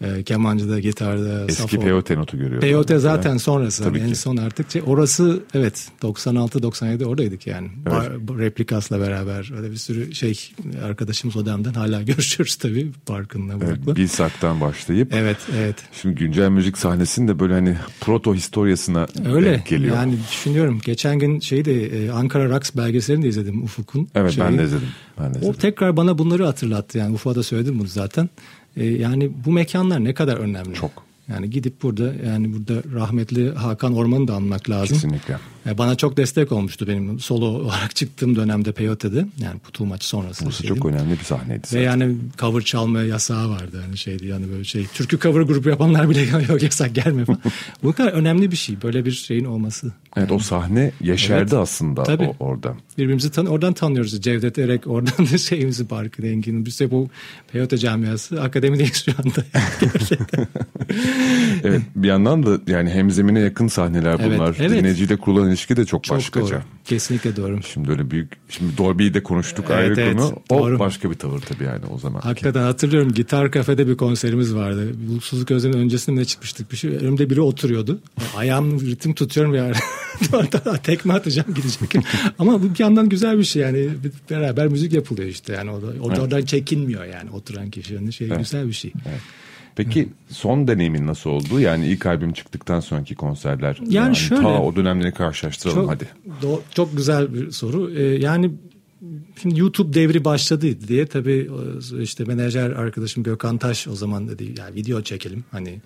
E, 0.00 0.22
kemancıda, 0.22 0.80
gitarda, 0.80 1.44
Eski 1.48 1.62
safo. 1.62 1.80
peyote 1.80 2.16
notu 2.16 2.36
görüyorum. 2.36 2.60
Peyote 2.60 2.98
zaten 2.98 3.36
sonrası. 3.36 3.84
Tabii 3.84 4.00
Hani 4.00 4.10
en 4.10 4.14
son 4.14 4.36
artık 4.36 4.70
şey, 4.70 4.82
orası 4.86 5.40
evet 5.54 5.88
96-97 6.02 7.04
oradaydık 7.04 7.46
yani. 7.46 7.68
Bar, 7.90 8.28
bu 8.28 8.38
replikasla 8.38 9.00
beraber 9.00 9.52
öyle 9.56 9.70
bir 9.70 9.76
sürü 9.76 10.14
şey 10.14 10.50
arkadaşımız 10.84 11.36
o 11.36 11.46
dönemden 11.46 11.72
hala 11.72 12.02
görüşüyoruz 12.12 12.56
tabii 12.56 12.92
Barkın'la 13.08 13.54
Evet. 13.66 13.96
Bilsak'tan 13.96 14.60
başlayıp 14.60 15.14
Evet 15.14 15.36
evet 15.58 15.76
şimdi 16.02 16.14
güncel 16.14 16.48
müzik 16.48 16.78
sahnesinde 16.78 17.38
böyle 17.38 17.54
hani 17.54 17.76
proto 18.00 18.34
historiasına 18.34 19.06
öyle 19.32 19.64
geliyor. 19.68 19.96
yani 19.96 20.14
düşünüyorum 20.30 20.80
geçen 20.84 21.18
gün 21.18 21.40
şeyi 21.40 21.64
de 21.64 22.04
e, 22.06 22.10
Ankara 22.10 22.48
Rocks 22.48 22.70
belgeselini 22.76 23.22
de 23.24 23.28
izledim 23.28 23.62
Ufuk'un. 23.64 24.08
evet 24.14 24.34
ben 24.40 24.46
şeyi. 24.48 24.58
de 24.58 24.64
izledim. 24.64 24.88
Ben 25.20 25.34
de 25.34 25.38
O 25.38 25.40
izledim. 25.40 25.60
tekrar 25.60 25.96
bana 25.96 26.18
bunları 26.18 26.44
hatırlattı 26.44 26.98
yani 26.98 27.14
Ufuk'a 27.14 27.34
da 27.36 27.42
söyledim 27.42 27.78
bunu 27.78 27.88
zaten. 27.88 28.28
E, 28.76 28.84
yani 28.86 29.30
bu 29.46 29.52
mekanlar 29.52 30.04
ne 30.04 30.14
kadar 30.14 30.36
önemli. 30.36 30.74
Çok. 30.74 31.08
Yani 31.28 31.50
gidip 31.50 31.82
burada 31.82 32.14
yani 32.26 32.52
burada 32.52 32.82
rahmetli 32.94 33.50
Hakan 33.50 33.96
Orman'ı 33.96 34.28
da 34.28 34.34
anmak 34.34 34.70
lazım. 34.70 34.96
Kesinlikle. 34.96 35.38
E, 35.68 35.78
Bana 35.78 35.94
çok 35.96 36.16
destek 36.16 36.52
olmuştu 36.52 36.86
benim 36.88 37.20
solo 37.20 37.44
olarak 37.46 37.96
çıktığım 37.96 38.36
dönemde 38.36 38.72
Peyote'de. 38.72 39.26
Yani 39.38 39.58
Putul 39.58 39.84
maçı 39.84 40.08
sonrası. 40.08 40.44
Burası 40.44 40.62
şeydim. 40.62 40.76
çok 40.76 40.86
önemli 40.86 41.10
bir 41.18 41.24
sahneydi. 41.24 41.60
Ve 41.62 41.66
zaten. 41.66 41.80
yani 41.82 42.16
cover 42.38 42.60
çalmaya 42.62 43.06
yasağı 43.06 43.50
vardı. 43.50 43.82
Yani 43.86 43.98
şeydi 43.98 44.26
yani 44.26 44.50
böyle 44.50 44.64
şey. 44.64 44.86
Türkü 44.86 45.18
cover 45.18 45.40
grubu 45.42 45.68
yapanlar 45.68 46.10
bile 46.10 46.22
yok 46.48 46.62
yasak 46.62 46.94
gelme 46.94 47.24
falan. 47.24 47.40
Bu 47.82 47.92
kadar 47.92 48.12
önemli 48.12 48.50
bir 48.50 48.56
şey. 48.56 48.82
Böyle 48.82 49.04
bir 49.04 49.10
şeyin 49.12 49.44
olması. 49.44 49.92
Evet 50.16 50.32
o 50.32 50.38
sahne 50.38 50.92
yeşerdi 51.00 51.40
Evet. 51.40 51.52
aslında 51.52 52.02
Tabii. 52.02 52.34
o, 52.40 52.44
orada. 52.46 52.74
Birbirimizi 52.98 53.30
tan 53.30 53.46
oradan 53.46 53.72
tanıyoruz. 53.72 54.22
Cevdet 54.22 54.58
Erek 54.58 54.86
oradan 54.86 55.26
da 55.32 55.38
şeyimizi 55.48 55.90
Barkın 55.90 56.22
Engin'in. 56.22 56.66
Biz 56.66 56.80
de 56.80 56.90
bu 56.90 57.08
Peyote 57.52 57.78
camiası 57.78 58.42
akademideyiz 58.42 59.04
şu 59.04 59.12
anda. 59.18 59.44
Evet 61.64 61.82
bir 61.96 62.08
yandan 62.08 62.46
da 62.46 62.58
yani 62.72 62.90
hemzemine 62.90 63.40
yakın 63.40 63.68
sahneler 63.68 64.16
Evet, 64.20 64.38
bunlar. 64.38 64.56
evet. 64.58 64.70
Dinleyiciyle 64.70 65.16
kurulan 65.16 65.50
ilişki 65.58 65.76
de 65.76 65.84
çok, 65.84 66.04
Çok 66.04 66.16
başkaca. 66.16 66.46
doğru. 66.46 66.62
Kesinlikle 66.84 67.36
doğru. 67.36 67.62
Şimdi 67.62 67.90
öyle 67.90 68.10
büyük 68.10 68.32
şimdi 68.48 68.78
Dolby'yi 68.78 69.14
de 69.14 69.22
konuştuk 69.22 69.64
Evet, 69.68 69.78
ayrı 69.78 70.00
evet, 70.00 70.16
konu. 70.16 70.42
O 70.48 70.58
doğru. 70.58 70.78
başka 70.78 71.10
bir 71.10 71.14
tavır 71.14 71.40
tabii 71.40 71.64
yani 71.64 71.86
o 71.94 71.98
zaman. 71.98 72.20
Hakikaten 72.20 72.62
hatırlıyorum 72.62 73.12
gitar 73.12 73.50
kafede 73.50 73.88
bir 73.88 73.96
konserimiz 73.96 74.54
vardı. 74.54 74.90
Bulutsuzluk 75.08 75.50
Özlem'in 75.50 75.78
öncesinde 75.78 76.20
ne 76.20 76.24
çıkmıştık 76.24 76.72
bir 76.72 76.76
şey. 76.76 76.90
Önümde 76.90 77.30
biri 77.30 77.40
oturuyordu. 77.40 78.00
Ayağım 78.36 78.80
ritim 78.80 79.14
tutuyorum 79.14 79.54
ya. 79.54 79.72
Tekme 80.82 81.14
atacağım 81.14 81.54
gidecek. 81.54 81.94
Ama 82.38 82.62
bu 82.62 82.74
bir 82.74 82.78
yandan 82.78 83.08
güzel 83.08 83.38
bir 83.38 83.44
şey 83.44 83.62
yani. 83.62 83.88
Beraber 84.30 84.68
müzik 84.68 84.92
yapılıyor 84.92 85.28
işte 85.28 85.52
yani. 85.52 85.70
O 85.70 85.82
da, 85.82 85.86
oradan 86.20 86.42
çekinmiyor 86.42 87.04
yani 87.04 87.30
oturan 87.30 87.70
kişinin 87.70 88.10
şey 88.10 88.28
güzel 88.28 88.68
bir 88.68 88.72
şey. 88.72 88.92
Peki 89.84 90.08
son 90.28 90.68
deneyimin 90.68 91.06
nasıl 91.06 91.30
oldu? 91.30 91.60
Yani 91.60 91.86
ilk 91.86 92.06
albüm 92.06 92.32
çıktıktan 92.32 92.80
sonraki 92.80 93.14
konserler. 93.14 93.78
Yani 93.88 94.16
şöyle- 94.16 94.42
Ta 94.42 94.62
o 94.62 94.76
dönemleri 94.76 95.12
karşılaştıralım 95.12 95.80
Çok, 95.80 95.90
hadi. 95.90 96.08
do- 96.42 96.60
çok 96.74 96.96
güzel 96.96 97.34
bir 97.34 97.50
soru. 97.50 97.90
Ee, 97.94 98.02
yani 98.02 98.50
şimdi 99.42 99.60
YouTube 99.60 99.92
devri 99.94 100.24
başladı 100.24 100.88
diye 100.88 101.06
tabii 101.06 101.50
e, 101.98 102.02
işte 102.02 102.24
menajer 102.24 102.70
arkadaşım 102.70 103.22
Gökhan 103.22 103.58
Taş 103.58 103.88
o 103.88 103.94
zaman 103.96 104.28
dedi 104.28 104.54
yani 104.58 104.74
video 104.74 105.02
çekelim 105.02 105.44
hani 105.50 105.80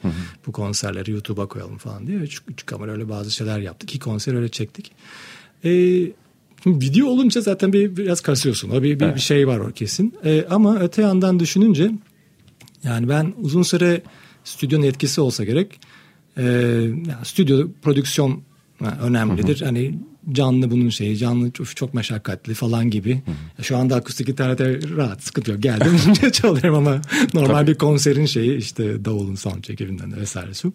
bu 0.47 0.53
konserleri 0.53 1.11
YouTube'a 1.11 1.47
koyalım 1.47 1.79
falan 1.79 2.07
diye. 2.07 2.19
Üç, 2.19 2.43
üç 2.49 2.67
kamera 2.67 2.93
öyle 2.93 3.09
bazı 3.09 3.31
şeyler 3.31 3.59
yaptık. 3.59 3.91
İki 3.91 3.99
konser 3.99 4.35
öyle 4.35 4.49
çektik. 4.49 4.93
Ee, 5.65 5.71
şimdi 6.63 6.85
video 6.87 7.07
olunca 7.07 7.41
zaten 7.41 7.73
bir 7.73 7.97
biraz 7.97 8.21
kasıyorsun. 8.21 8.73
Bir, 8.73 9.01
bir, 9.01 9.15
bir 9.15 9.21
şey 9.21 9.49
var 9.49 9.59
o 9.59 9.73
kesin. 9.73 10.15
Ee, 10.25 10.45
ama 10.51 10.79
öte 10.81 11.03
yandan 11.03 11.41
düşününce 11.41 11.91
yani 12.85 13.09
ben 13.09 13.35
uzun 13.41 13.63
süre 13.63 14.03
stüdyonun 14.45 14.85
etkisi 14.85 15.21
olsa 15.21 15.45
gerek. 15.45 15.81
Yani 16.37 17.07
stüdyo 17.25 17.69
prodüksiyon 17.83 18.43
önemlidir. 19.03 19.61
Hani 19.61 19.99
canlı 20.33 20.71
bunun 20.71 20.89
şeyi, 20.89 21.17
canlı 21.17 21.51
çok, 21.51 21.77
çok 21.77 21.95
meşakkatli 21.95 22.55
falan 22.55 22.91
gibi. 22.91 23.23
Şu 23.63 23.77
anda 23.77 23.97
akustik 23.97 24.27
gitarda 24.27 24.65
rahat, 24.97 25.23
sıkıntı 25.23 25.51
yok. 25.51 25.63
Geldim 25.63 26.31
çalıyorum 26.33 26.75
ama 26.75 27.01
normal 27.35 27.67
bir 27.67 27.75
konserin 27.75 28.27
şeyi 28.27 28.57
işte 28.57 29.05
davulun 29.05 29.35
soundcheck 29.35 29.81
evinden 29.81 30.17
vesaire 30.17 30.55
su. 30.55 30.73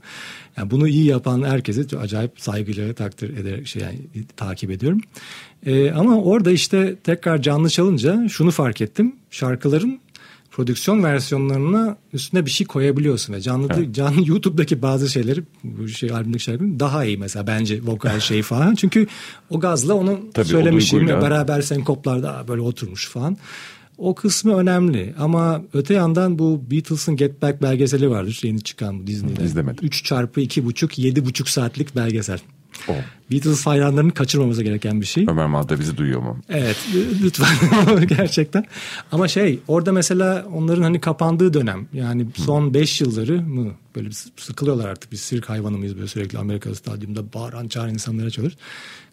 Yani 0.57 0.71
bunu 0.71 0.87
iyi 0.87 1.05
yapan 1.05 1.43
herkese 1.43 1.87
çok 1.87 2.01
acayip 2.01 2.31
saygıyla 2.41 2.93
takdir 2.93 3.37
ederek 3.37 3.67
şey 3.67 3.81
yani, 3.81 3.99
takip 4.37 4.71
ediyorum. 4.71 5.01
Ee, 5.65 5.91
ama 5.91 6.21
orada 6.21 6.51
işte 6.51 6.95
tekrar 7.03 7.41
canlı 7.41 7.69
çalınca 7.69 8.27
şunu 8.29 8.51
fark 8.51 8.81
ettim. 8.81 9.15
Şarkıların 9.31 9.99
prodüksiyon 10.57 11.03
versiyonlarına 11.03 11.97
üstüne 12.13 12.45
bir 12.45 12.51
şey 12.51 12.67
koyabiliyorsun 12.67 13.33
ve 13.33 13.41
canlı 13.41 13.93
canlı 13.93 14.21
YouTube'daki 14.29 14.81
bazı 14.81 15.09
şeyleri 15.09 15.43
bu 15.63 15.87
şey 15.87 16.11
albümdeki 16.11 16.43
şeyler 16.43 16.79
daha 16.79 17.05
iyi 17.05 17.17
mesela 17.17 17.47
bence 17.47 17.81
vokal 17.83 18.19
şey 18.19 18.41
falan 18.41 18.75
çünkü 18.75 19.07
o 19.49 19.59
gazla 19.59 19.93
onu 19.93 20.19
Tabii, 20.33 20.47
söylemişim 20.47 20.99
duyguyla. 20.99 21.21
beraber 21.21 21.61
senkoplar 21.61 22.23
daha 22.23 22.47
böyle 22.47 22.61
oturmuş 22.61 23.07
falan. 23.07 23.37
O 23.97 24.15
kısmı 24.15 24.55
önemli 24.55 25.13
ama 25.19 25.61
öte 25.73 25.93
yandan 25.93 26.39
bu 26.39 26.61
Beatles'ın 26.71 27.15
Get 27.15 27.41
Back 27.41 27.61
belgeseli 27.61 28.09
vardır 28.09 28.39
yeni 28.43 28.61
çıkan 28.61 28.99
bu 28.99 29.07
Disney'de. 29.07 29.43
İzlemedim. 29.43 29.85
3 29.85 30.03
çarpı 30.03 30.41
iki 30.41 30.65
buçuk 30.65 30.97
yedi 30.97 31.25
buçuk 31.25 31.49
saatlik 31.49 31.95
belgesel. 31.95 32.39
O. 32.89 32.93
Beatles 33.31 33.65
hayranlarının 33.65 34.09
kaçırmamamız 34.09 34.63
gereken 34.63 35.01
bir 35.01 35.05
şey. 35.05 35.25
Ömer 35.29 35.45
Madde 35.45 35.79
bizi 35.79 35.97
duyuyor 35.97 36.21
mu? 36.21 36.37
Evet 36.49 36.77
lütfen 37.23 38.07
gerçekten. 38.07 38.65
Ama 39.11 39.27
şey 39.27 39.59
orada 39.67 39.91
mesela 39.91 40.45
onların 40.53 40.83
hani 40.83 41.01
kapandığı 41.01 41.53
dönem 41.53 41.87
yani 41.93 42.27
son 42.35 42.73
5 42.73 43.01
yılları 43.01 43.41
mı 43.41 43.71
böyle 43.95 44.09
sıkılıyorlar 44.37 44.89
artık 44.89 45.11
biz 45.11 45.21
sirk 45.21 45.49
hayvanı 45.49 45.77
mıyız 45.77 45.95
böyle 45.95 46.07
sürekli 46.07 46.37
Amerika 46.37 46.75
stadyumda 46.75 47.33
bağıran 47.33 47.67
çağıran 47.67 47.93
insanlara 47.93 48.29
çalıyoruz. 48.29 48.57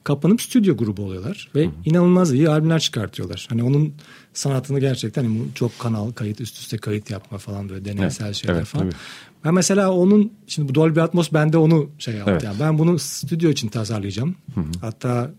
Kapanıp 0.05 0.43
stüdyo 0.43 0.77
grubu 0.77 1.03
oluyorlar 1.03 1.49
ve 1.55 1.67
Hı. 1.67 1.71
inanılmaz 1.85 2.33
iyi 2.33 2.49
albümler 2.49 2.81
çıkartıyorlar. 2.81 3.47
Hani 3.49 3.63
onun 3.63 3.95
sanatını 4.35 4.81
gerçekten 4.81 5.25
hani 5.25 5.39
çok 5.55 5.79
kanal 5.79 6.13
kayıt 6.13 6.41
üst 6.41 6.59
üste 6.59 6.79
kayıt 6.79 7.11
yapma 7.11 7.39
falan 7.39 7.69
böyle 7.69 7.85
deneysel 7.85 8.27
evet, 8.27 8.37
şeyler 8.37 8.55
evet, 8.55 8.67
falan. 8.67 8.91
Tabii. 8.91 9.01
Ben 9.45 9.55
mesela 9.55 9.93
onun 9.93 10.33
şimdi 10.47 10.69
bu 10.69 10.75
Dolby 10.75 11.01
Atmos 11.01 11.33
bende 11.33 11.59
onu 11.59 11.91
şey 11.99 12.15
yaptı. 12.15 12.33
Evet. 12.33 12.43
Yani 12.43 12.57
ben 12.61 12.79
bunu 12.79 12.99
stüdyo 12.99 13.51
için 13.51 13.69
tasarlayacağım. 13.69 14.37
Hı 14.55 14.61
hı. 14.61 14.65
Hatta 14.81 15.31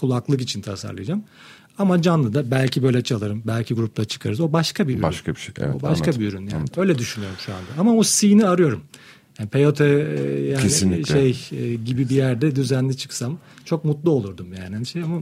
kulaklık 0.00 0.40
için 0.40 0.60
tasarlayacağım. 0.60 1.24
Ama 1.78 2.02
canlı 2.02 2.34
da 2.34 2.50
belki 2.50 2.82
böyle 2.82 3.02
çalarım. 3.02 3.42
Belki 3.46 3.74
grupta 3.74 4.04
çıkarız. 4.04 4.40
O 4.40 4.52
başka 4.52 4.88
bir 4.88 4.92
ürün. 4.92 5.02
Başka 5.02 5.34
bir 5.34 5.40
şey. 5.40 5.54
Evet, 5.58 5.74
o 5.74 5.82
başka 5.82 6.04
anladım. 6.04 6.20
bir 6.20 6.28
ürün 6.28 6.40
yani. 6.40 6.54
Anladım. 6.54 6.82
Öyle 6.82 6.98
düşünüyorum 6.98 7.36
şu 7.46 7.52
anda. 7.54 7.66
Ama 7.78 7.94
o 7.94 8.02
scene'i 8.02 8.46
arıyorum. 8.46 8.82
Yani 9.38 9.48
peyote 9.50 9.84
e, 9.84 10.40
yani 10.40 10.62
Kesinlikle. 10.62 11.32
şey 11.32 11.58
e, 11.58 11.74
gibi 11.74 12.08
bir 12.08 12.14
yerde 12.16 12.56
düzenli 12.56 12.96
çıksam 12.96 13.38
çok 13.64 13.84
mutlu 13.84 14.10
olurdum 14.10 14.46
yani. 14.58 14.74
Hani 14.74 14.86
şey 14.86 15.02
ama 15.02 15.20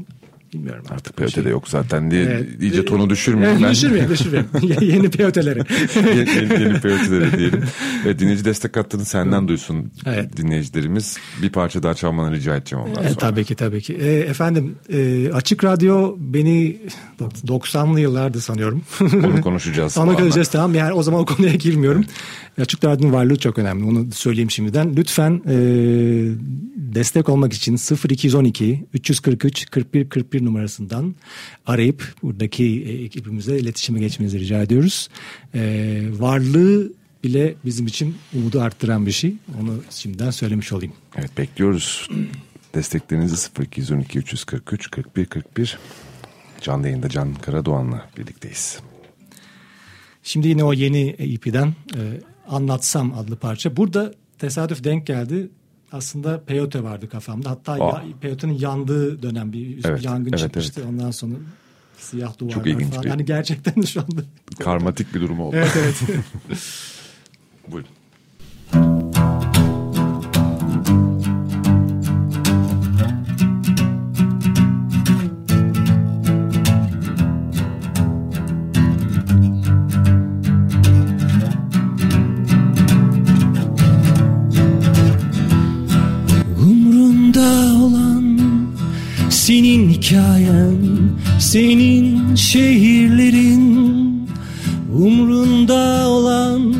Bilmiyorum 0.52 0.80
artık. 0.82 0.92
Artık 0.92 1.16
peyote 1.16 1.42
şey. 1.42 1.52
yok 1.52 1.68
zaten 1.68 2.10
diye 2.10 2.22
evet. 2.22 2.46
iyice 2.60 2.84
tonu 2.84 3.10
düşürmeyeyim 3.10 3.56
evet, 3.56 3.66
ben. 3.66 3.72
Düşürmeyelim 3.72 4.10
düşürmeyelim. 4.10 4.50
yeni 4.80 5.10
peyoteleri. 5.10 5.62
yeni, 5.96 6.30
yeni, 6.30 6.62
yeni 6.62 6.80
peyoteleri 6.80 7.38
diyelim. 7.38 7.62
Ve 8.04 8.18
dinleyici 8.18 8.44
destek 8.44 8.76
hattını 8.76 9.04
senden 9.04 9.48
duysun 9.48 9.92
evet. 10.06 10.36
dinleyicilerimiz. 10.36 11.18
Bir 11.42 11.50
parça 11.50 11.82
daha 11.82 11.94
çalmanı 11.94 12.34
rica 12.34 12.56
edeceğim 12.56 12.84
ondan 12.84 13.02
sonra. 13.02 13.14
tabii 13.14 13.44
ki 13.44 13.54
tabii 13.54 13.82
ki. 13.82 13.94
E, 13.94 14.12
efendim 14.12 14.76
e, 14.92 15.30
Açık 15.32 15.64
Radyo 15.64 16.16
beni 16.18 16.76
90'lı 17.46 18.00
yıllardı 18.00 18.40
sanıyorum. 18.40 18.82
Onu 19.00 19.40
konuşacağız. 19.40 19.98
Onu 19.98 20.16
konuşacağız 20.16 20.48
tamam. 20.48 20.74
Yani 20.74 20.92
o 20.92 21.02
zaman 21.02 21.20
o 21.20 21.24
konuya 21.24 21.54
girmiyorum. 21.54 22.04
Evet. 22.48 22.60
Açık 22.60 22.84
Radyo'nun 22.84 23.12
varlığı 23.12 23.36
çok 23.36 23.58
önemli. 23.58 23.84
Onu 23.84 24.12
söyleyeyim 24.12 24.50
şimdiden. 24.50 24.96
Lütfen 24.96 25.42
e, 25.48 25.54
destek 26.94 27.28
olmak 27.28 27.52
için 27.52 27.78
0212 28.08 28.86
343 28.94 29.70
41 29.70 30.08
41 30.08 30.39
numarasından 30.44 31.14
arayıp 31.66 32.14
buradaki 32.22 32.64
e, 32.64 33.04
ekibimizle 33.04 33.58
iletişime 33.58 34.00
geçmenizi 34.00 34.40
rica 34.40 34.62
ediyoruz. 34.62 35.08
E, 35.54 36.02
varlığı 36.10 36.92
bile 37.24 37.54
bizim 37.64 37.86
için 37.86 38.16
umudu 38.34 38.60
arttıran 38.60 39.06
bir 39.06 39.12
şey. 39.12 39.34
Onu 39.60 39.82
şimdiden 39.90 40.30
söylemiş 40.30 40.72
olayım. 40.72 40.92
Evet 41.16 41.38
bekliyoruz. 41.38 42.08
Desteklerinizi 42.74 43.48
0212 43.60 44.18
343 44.18 44.90
41 44.90 45.26
41 45.26 45.78
canlı 46.60 46.86
yayında 46.86 47.08
Can 47.08 47.34
Karadoğan'la 47.34 48.08
birlikteyiz. 48.18 48.80
Şimdi 50.22 50.48
yine 50.48 50.64
o 50.64 50.72
yeni 50.72 51.08
EP'den 51.18 51.74
e, 51.94 52.00
Anlatsam 52.48 53.14
adlı 53.18 53.36
parça. 53.36 53.76
Burada 53.76 54.14
tesadüf 54.38 54.84
denk 54.84 55.06
geldi 55.06 55.50
aslında 55.92 56.44
peyote 56.44 56.82
vardı 56.82 57.08
kafamda. 57.08 57.50
Hatta 57.50 57.78
ya, 57.78 58.04
peyotenin 58.20 58.58
yandığı 58.58 59.22
dönem 59.22 59.52
bir 59.52 59.84
evet, 59.84 60.04
yangın 60.04 60.28
evet, 60.28 60.38
çıkmıştı. 60.38 60.80
Evet. 60.80 60.90
Ondan 60.92 61.10
sonra 61.10 61.34
siyah 61.98 62.38
duvarlar 62.38 62.54
Çok 62.54 62.66
ilginç 62.66 62.90
falan. 62.90 63.02
Bir... 63.02 63.08
Yani 63.08 63.24
gerçekten 63.24 63.82
şu 63.82 64.00
anda. 64.00 64.22
Karmatik 64.58 65.14
bir 65.14 65.20
durum 65.20 65.40
oldu. 65.40 65.56
Evet 65.56 65.76
evet. 65.76 66.20
Buyurun. 67.68 67.99
Senin 90.10 90.22
hikayen, 90.22 90.78
senin 91.38 92.34
şehirlerin 92.34 94.28
Umrunda 94.92 96.08
olan 96.08 96.74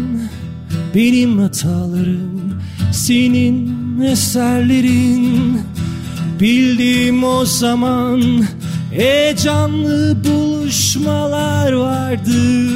benim 0.95 1.39
hatalarım 1.39 2.63
Senin 2.93 4.01
eserlerin. 4.01 5.61
Bildiğim 6.41 7.25
o 7.25 7.45
zaman 7.45 8.23
heyecanlı 8.93 10.17
buluşmalar 10.25 11.73
vardı. 11.73 12.69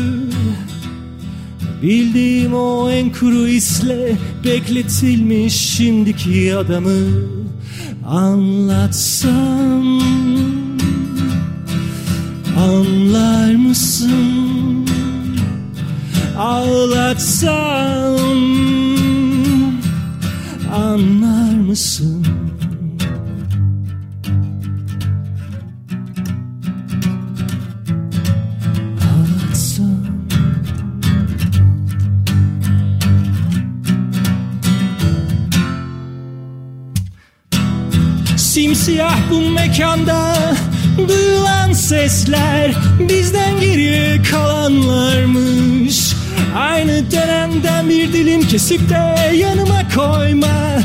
Bildiğim 1.82 2.54
o 2.54 2.90
en 2.90 3.12
kuru 3.12 3.48
isle 3.48 4.12
bekletilmiş 4.44 5.54
şimdiki 5.54 6.54
adamı 6.54 7.43
anlatsam 8.06 10.00
Anlar 12.58 13.54
mısın? 13.54 14.86
Ağlatsam 16.38 17.54
Anlar 20.74 21.54
mısın? 21.54 22.26
Simsiyah 38.74 39.30
bu 39.30 39.50
mekanda 39.50 40.34
Duyulan 41.08 41.72
sesler 41.72 42.74
bizden 42.98 43.60
geriye 43.60 44.22
kalanlarmış. 44.30 46.14
Aynı 46.56 47.10
dönemden 47.10 47.88
bir 47.88 48.12
dilim 48.12 48.48
kesip 48.48 48.90
de 48.90 49.34
yanıma 49.36 49.82
koyma 49.94 50.78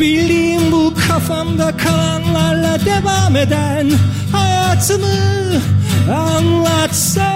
Bildiğim 0.00 0.72
bu 0.72 0.94
kafamda 1.08 1.76
kalanlarla 1.76 2.78
devam 2.84 3.36
eden 3.36 3.90
hayatımı 4.32 5.36
anlatsam 6.08 7.35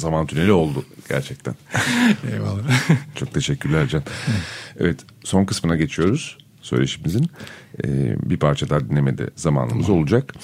zaman 0.00 0.26
tüneli 0.26 0.52
oldu 0.52 0.84
gerçekten. 1.08 1.54
Eyvallah. 2.32 2.62
Çok 3.14 3.34
teşekkürler 3.34 3.88
Can. 3.88 4.02
Evet 4.78 5.00
son 5.24 5.44
kısmına 5.44 5.76
geçiyoruz 5.76 6.38
söyleşimizin. 6.62 7.26
Ee, 7.84 8.16
bir 8.30 8.36
parça 8.36 8.68
daha 8.70 8.80
dinlemede 8.80 9.30
zamanımız 9.36 9.86
tamam. 9.86 10.00
olacak. 10.00 10.34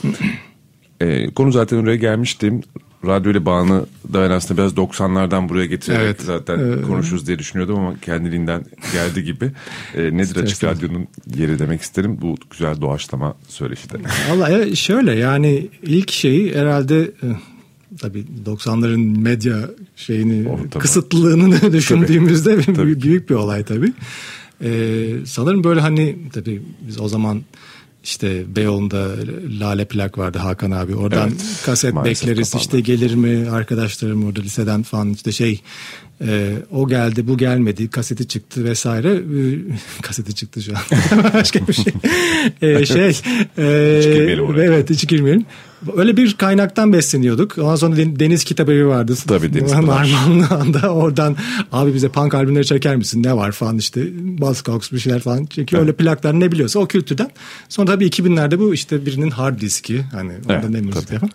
Ee, 1.00 1.30
konu 1.30 1.52
zaten 1.52 1.76
oraya 1.76 1.96
gelmiştim. 1.96 2.62
radyo 3.06 3.32
ile 3.32 3.46
bağını 3.46 3.86
da 4.12 4.22
ben 4.22 4.30
aslında 4.30 4.60
biraz 4.60 4.72
90'lardan 4.72 5.48
buraya 5.48 5.66
getirerek 5.66 6.02
Evet. 6.04 6.20
zaten 6.22 6.58
Ee, 6.58 6.82
konuşuruz 6.82 7.26
diye 7.26 7.38
düşünüyordum 7.38 7.78
ama 7.78 8.00
kendiliğinden 8.02 8.64
geldi 8.92 9.24
gibi. 9.24 9.50
Ee, 9.94 10.16
nedir 10.16 10.36
Açık. 10.36 10.64
Radyo'nun 10.64 11.06
yeri 11.36 11.58
demek 11.58 11.80
isterim 11.80 12.18
bu 12.20 12.36
güzel 12.50 12.80
doğaçlama 12.80 13.34
söyleşi 13.48 13.90
de. 13.90 13.96
Valla 14.30 14.76
şöyle 14.76 15.14
yani 15.14 15.68
ilk 15.82 16.10
şeyi 16.10 16.54
herhalde 16.54 17.00
e, 17.02 17.26
tabii 18.00 18.24
90'ların 18.46 19.18
medya 19.18 19.70
şeyini 19.96 20.48
Ortamı. 20.48 20.82
kısıtlılığını 20.82 21.72
düşündüğümüzde 21.72 22.60
Tabii 22.60 22.94
ki. 22.94 23.02
büyük 23.02 23.30
bir 23.30 23.34
olay 23.34 23.64
tabii. 23.64 23.92
Ee, 24.64 25.06
sanırım 25.26 25.64
böyle 25.64 25.80
hani 25.80 26.16
tabii 26.32 26.62
biz 26.88 27.00
o 27.00 27.08
zaman 27.08 27.42
işte 28.04 28.56
Beyoğlu'nda 28.56 29.08
Lale 29.60 29.84
Plak 29.84 30.18
vardı 30.18 30.38
Hakan 30.38 30.70
abi. 30.70 30.94
Oradan 30.94 31.28
Evet, 31.28 31.62
kaset 31.66 31.94
bekleriz 31.94 32.50
kapandı. 32.50 32.56
işte 32.64 32.80
gelir 32.80 33.14
mi 33.14 33.50
arkadaşlarım 33.50 34.24
orada 34.26 34.40
liseden 34.40 34.82
falan 34.82 35.12
işte 35.12 35.32
şey 35.32 35.60
e, 36.20 36.52
o 36.70 36.88
geldi 36.88 37.28
bu 37.28 37.38
gelmedi 37.38 37.88
kaseti 37.90 38.28
çıktı 38.28 38.64
vesaire 38.64 39.10
E, 39.14 39.58
kaseti 40.02 40.34
çıktı 40.34 40.62
şu 40.62 40.72
an 40.76 40.82
başka 41.34 41.66
bir 41.68 41.72
şey 41.72 41.92
E, 42.62 42.86
şey 42.86 43.08
e, 43.08 43.98
Hiç 43.98 44.04
girmeyelim 44.06 44.44
oraya. 44.44 44.64
evet 44.64 44.90
hiç 44.90 45.08
girmeyelim 45.08 45.44
öyle 45.96 46.16
bir 46.16 46.34
kaynaktan 46.34 46.92
besleniyorduk. 46.92 47.58
Ondan 47.58 47.76
sonra 47.76 47.96
Den- 47.96 48.18
Deniz 48.20 48.44
Kitabevi 48.44 48.86
vardı. 48.86 49.14
Tabii, 49.28 49.54
Deniz 49.54 49.72
Pınar. 49.72 49.82
Marmanlı'da 49.82 50.94
oradan 50.94 51.36
abi 51.72 51.94
bize 51.94 52.08
punk 52.08 52.34
albümleri 52.34 52.66
çeker 52.66 52.96
misin? 52.96 53.22
Ne 53.22 53.36
var? 53.36 53.52
falan 53.52 53.78
işte 53.78 54.06
Buzzcocks 54.38 54.92
bir 54.92 54.98
şeyler 54.98 55.20
falan. 55.20 55.44
Çekiyor 55.46 55.82
öyle 55.82 55.92
plaklar 55.92 56.40
ne 56.40 56.52
biliyorsa 56.52 56.78
o 56.78 56.86
kültürden. 56.86 57.30
Sonra 57.68 57.86
tabii 57.86 58.06
2000'lerde 58.06 58.58
bu 58.58 58.74
işte 58.74 59.06
birinin 59.06 59.30
hard 59.30 59.60
diski 59.60 60.02
hani 60.02 60.32
Evet, 60.48 60.70
ne 60.70 60.80
müzik 60.80 61.12
yapan. 61.12 61.30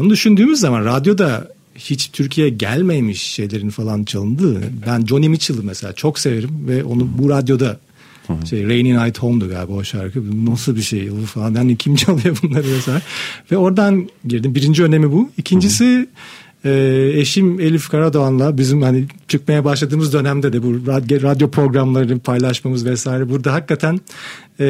Onu 0.00 0.10
düşündüğümüz 0.10 0.60
zaman 0.60 0.84
radyoda 0.84 1.48
hiç 1.74 2.10
Türkiye'ye 2.12 2.52
gelmemiş 2.54 3.22
şeylerin 3.22 3.70
falan 3.70 4.04
çalındığı. 4.04 4.60
Ben 4.86 5.06
Johnny 5.06 5.28
Mitchell'ı 5.28 5.62
mesela 5.62 5.92
çok 5.92 6.18
severim 6.18 6.50
ve 6.68 6.84
onu 6.84 7.08
bu 7.18 7.30
radyoda 7.30 7.78
şey 8.50 8.64
Rainy 8.68 8.94
Night 8.94 9.18
Home'du 9.18 9.48
galiba 9.48 9.72
o 9.72 9.84
şarkı. 9.84 10.46
Nasıl 10.46 10.76
bir 10.76 10.82
şey 10.82 11.10
bu 11.22 11.26
falan. 11.26 11.54
Yani 11.54 11.76
kim 11.76 11.94
çalıyor 11.96 12.38
bunları 12.42 12.64
vesaire. 12.66 13.02
Ve 13.52 13.56
oradan 13.56 14.08
girdim. 14.26 14.54
Birinci 14.54 14.82
önemi 14.84 15.12
bu. 15.12 15.30
İkincisi 15.38 16.08
e, 16.64 17.10
eşim 17.14 17.60
Elif 17.60 17.88
Karadoğan'la 17.88 18.58
bizim 18.58 18.82
hani 18.82 19.04
çıkmaya 19.28 19.64
başladığımız 19.64 20.12
dönemde 20.12 20.52
de 20.52 20.62
bu 20.62 20.86
radyo, 20.86 21.22
radyo 21.22 21.50
programlarını 21.50 22.18
paylaşmamız 22.18 22.86
vesaire 22.86 23.28
burada 23.28 23.52
hakikaten 23.52 24.00
e, 24.60 24.66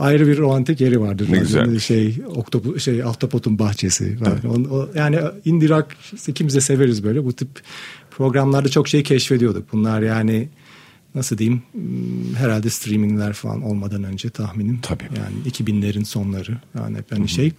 ayrı 0.00 0.26
bir 0.26 0.38
romantik 0.38 0.80
yeri 0.80 1.00
vardır. 1.00 1.28
Ne 1.30 1.38
güzel. 1.38 1.78
Şey, 1.78 2.14
oktopu, 2.26 2.80
şey 2.80 3.02
Ahtapot'un 3.02 3.58
bahçesi. 3.58 4.16
falan. 4.16 4.64
O- 4.64 4.88
yani 4.94 5.18
işte 6.14 6.32
ikimiz 6.32 6.54
de 6.54 6.60
severiz 6.60 7.04
böyle. 7.04 7.24
Bu 7.24 7.32
tip 7.32 7.48
programlarda 8.10 8.68
çok 8.68 8.88
şey 8.88 9.02
keşfediyorduk. 9.02 9.72
Bunlar 9.72 10.02
yani 10.02 10.48
nasıl 11.14 11.38
diyeyim 11.38 11.62
hmm, 11.72 12.34
herhalde 12.34 12.70
streamingler 12.70 13.32
falan 13.32 13.62
olmadan 13.62 14.04
önce 14.04 14.30
tahminim. 14.30 14.78
Tabii. 14.82 15.04
Yani 15.04 15.50
2000'lerin 15.50 16.04
sonları. 16.04 16.58
Yani 16.78 16.98
hep 16.98 17.12
hani 17.12 17.28
şey. 17.28 17.52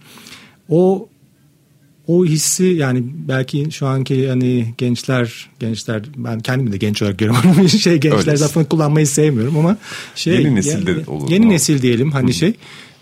O 0.68 1.08
o 2.06 2.24
hissi 2.24 2.64
yani 2.64 3.04
belki 3.28 3.68
şu 3.70 3.86
anki 3.86 4.28
hani 4.28 4.74
gençler 4.78 5.50
gençler 5.60 6.02
ben 6.16 6.40
kendimi 6.40 6.72
de 6.72 6.76
genç 6.76 7.02
olarak 7.02 7.18
görüyorum 7.18 7.68
şey 7.68 7.98
gençler 8.00 8.18
Öylesin. 8.18 8.44
lafını 8.44 8.68
kullanmayı 8.68 9.06
sevmiyorum 9.06 9.56
ama 9.58 9.76
şey 10.14 10.34
Yeni 10.34 10.54
nesilde 10.54 10.90
yani- 10.90 11.04
olur 11.06 11.30
yeni 11.30 11.48
nesil 11.48 11.82
diyelim 11.82 12.10
hani 12.10 12.34
şey 12.34 12.54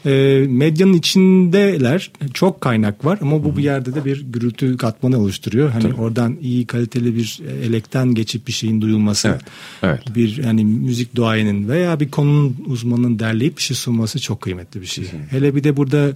e, 0.07 0.47
medyanın 0.49 0.93
içindeler 0.93 2.11
çok 2.35 2.61
kaynak 2.61 3.05
var 3.05 3.19
ama 3.23 3.45
bu 3.45 3.57
bir 3.57 3.63
yerde 3.63 3.95
de 3.95 4.05
bir 4.05 4.25
gürültü 4.33 4.77
katmanı 4.77 5.19
oluşturuyor. 5.19 5.71
Hani 5.71 5.95
oradan 5.95 6.37
iyi 6.43 6.67
kaliteli 6.67 7.17
bir 7.17 7.41
elekten 7.63 8.15
geçip 8.15 8.47
bir 8.47 8.53
şeyin 8.53 8.81
duyulması. 8.81 9.29
Evet, 9.29 9.41
evet. 9.83 10.17
Bir 10.17 10.39
hani 10.39 10.65
müzik 10.65 11.15
duayenin 11.15 11.69
veya 11.69 12.01
bir 12.01 12.11
konunun 12.11 12.57
uzmanının 12.67 13.19
derleyip 13.19 13.57
bir 13.57 13.63
şey 13.63 13.77
sunması 13.77 14.21
çok 14.21 14.41
kıymetli 14.41 14.81
bir 14.81 14.87
şey. 14.87 15.05
Hele 15.31 15.55
bir 15.55 15.65
de 15.65 15.77
burada 15.77 16.13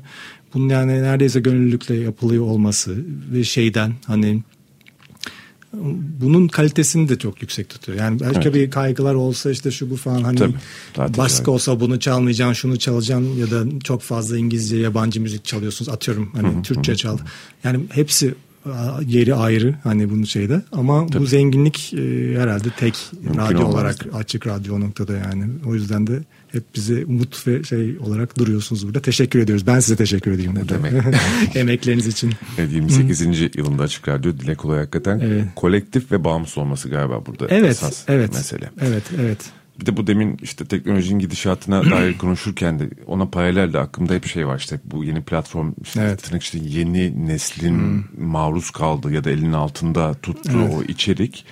bunun 0.55 0.69
yani 0.69 1.03
neredeyse 1.03 1.41
gönüllülükle 1.41 1.95
yapılıyor 1.95 2.45
olması 2.45 2.97
ve 3.33 3.45
şeyden 3.45 3.93
hani 4.07 4.43
bunun 6.21 6.49
kalitesini 6.49 7.09
de 7.09 7.19
çok 7.19 7.43
yüksek 7.43 7.69
tutuyor. 7.69 7.99
Yani 7.99 8.21
başka 8.21 8.41
Evet. 8.43 8.55
bir 8.55 8.71
kaygılar 8.71 9.15
olsa 9.15 9.51
işte 9.51 9.71
şu 9.71 9.91
bu 9.91 9.97
falan 9.97 10.23
hani 10.23 10.39
Tabii, 10.95 11.17
baskı 11.17 11.51
olsa 11.51 11.81
bunu 11.81 12.01
çalmayacaksın, 12.01 12.53
şunu 12.55 12.79
çalacaksın 12.79 13.37
ya 13.37 13.51
da 13.51 13.65
çok 13.85 14.03
fazla 14.03 14.39
İngilizce, 14.39 14.77
yabancı 14.77 15.21
müzik 15.21 15.45
çalıyorsunuz. 15.45 15.89
Atıyorum 15.89 16.31
hani 16.35 16.63
Türkçe 16.63 16.97
çal. 16.97 17.19
Yani 17.65 17.81
hepsi 17.91 18.35
yeri 19.07 19.35
ayrı 19.35 19.75
hani 19.85 20.11
bunun 20.11 20.25
şeyde 20.25 20.63
ama 20.73 21.13
bu 21.13 21.27
zenginlik 21.27 21.95
e, 21.95 22.35
herhalde 22.39 22.69
tek 22.79 22.95
radyo 23.37 23.59
olmaz. 23.59 23.75
olarak 23.75 24.07
açık 24.15 24.47
radyo 24.47 24.81
noktada 24.81 25.13
yani. 25.13 25.45
O 25.67 25.75
yüzden 25.75 26.07
de 26.07 26.21
hep 26.55 26.75
bize 26.75 27.05
umut 27.05 27.47
ve 27.47 27.63
şey 27.65 27.99
olarak 27.99 28.39
duruyorsunuz 28.39 28.87
burada. 28.87 29.01
Teşekkür 29.03 29.39
ediyoruz. 29.39 29.67
Ben 29.67 29.81
size 29.81 29.97
teşekkür 29.97 30.33
edeyim. 30.33 30.57
burada. 30.57 30.75
demek. 30.75 30.93
Emekleriniz 31.55 32.07
için. 32.07 32.33
Evet, 32.59 32.73
28. 32.73 33.57
yılında 33.57 33.83
Açık 33.83 34.09
Radyo 34.09 34.33
Dile 34.33 34.55
Kolay 34.55 34.79
hakikaten 34.79 35.19
Evet. 35.19 35.45
kolektif 35.57 36.13
ve 36.13 36.25
bağımsız 36.25 36.59
olması 36.59 36.89
galiba 36.89 37.27
burada 37.27 37.47
Evet, 37.49 37.71
esas 37.71 38.05
evet. 38.09 38.33
mesele. 38.35 38.71
Evet, 38.81 39.03
evet. 39.21 39.39
Bir 39.81 39.87
de 39.87 39.97
bu 39.97 40.07
demin 40.07 40.39
işte 40.43 40.65
teknolojinin 40.65 41.19
gidişatına 41.19 41.85
dair 41.91 42.19
konuşurken 42.19 42.79
de 42.79 42.89
ona 43.07 43.27
paralel 43.27 43.73
de 43.73 43.79
aklımda 43.79 44.15
hep 44.15 44.27
şey 44.27 44.47
var 44.47 44.59
işte 44.59 44.81
bu 44.85 45.05
yeni 45.05 45.23
platform 45.23 45.73
işte 45.83 46.01
Evet. 46.01 46.23
tırnak 46.23 46.43
işte 46.43 46.59
yeni 46.63 47.27
neslin 47.29 48.05
maruz 48.19 48.71
kaldığı 48.71 49.13
ya 49.13 49.25
da 49.25 49.31
elinin 49.31 49.53
altında 49.53 50.15
tuttuğu 50.15 50.63
o 50.63 50.83
içerik 50.83 51.45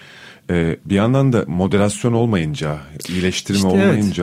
Ee, 0.51 0.77
bir 0.85 0.95
yandan 0.95 1.33
da 1.33 1.45
moderasyon 1.47 2.13
olmayınca 2.13 2.79
iyileştirme 3.09 3.59
İşte 3.59 3.69
evet. 3.69 4.15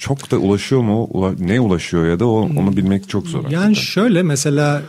Çok 0.00 0.30
da 0.30 0.38
ulaşıyor 0.38 0.82
mu 0.82 1.08
Ula- 1.12 1.46
ne 1.46 1.60
ulaşıyor 1.60 2.06
ya 2.08 2.20
da 2.20 2.26
o, 2.26 2.40
onu 2.56 2.76
bilmek 2.76 3.08
çok 3.08 3.26
zor. 3.26 3.42
Yani 3.42 3.54
hakikaten. 3.54 3.72
şöyle 3.72 4.22
mesela 4.22 4.82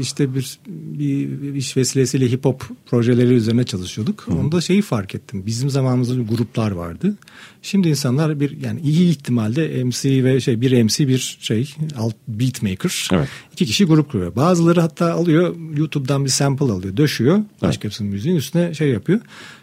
işte 0.00 0.34
bir, 0.34 0.58
bir, 0.66 1.54
iş 1.54 1.76
vesilesiyle 1.76 2.30
hip 2.30 2.44
hop 2.44 2.64
projeleri 2.86 3.34
üzerine 3.34 3.64
çalışıyorduk. 3.64 4.28
Onda 4.40 4.60
şeyi 4.60 4.82
fark 4.82 5.14
ettim. 5.14 5.42
Bizim 5.46 5.70
zamanımızda 5.70 6.22
gruplar 6.22 6.70
vardı. 6.70 7.16
Şimdi 7.62 7.88
insanlar 7.88 8.40
bir 8.40 8.60
yani 8.60 8.80
iyi 8.80 9.10
ihtimalle 9.10 9.84
MC 9.84 10.24
ve 10.24 10.40
şey 10.40 10.60
bir 10.60 10.82
MC 10.82 11.08
bir 11.08 11.38
şey 11.40 11.74
alt 11.98 12.14
beat 12.28 12.62
maker. 12.62 13.08
Evet. 13.12 13.28
İki 13.52 13.66
kişi 13.66 13.84
grup 13.84 14.10
kuruyor. 14.10 14.36
Bazıları 14.36 14.80
hatta 14.80 15.12
alıyor 15.12 15.56
YouTube'dan 15.76 16.24
bir 16.24 16.30
sample 16.30 16.72
alıyor, 16.72 16.96
döşüyor. 16.96 17.38
Başkasının 17.62 18.10
müziğin 18.10 18.36
üstüne 18.36 18.74
şey 18.74 18.88
yapıyor. 18.88 19.20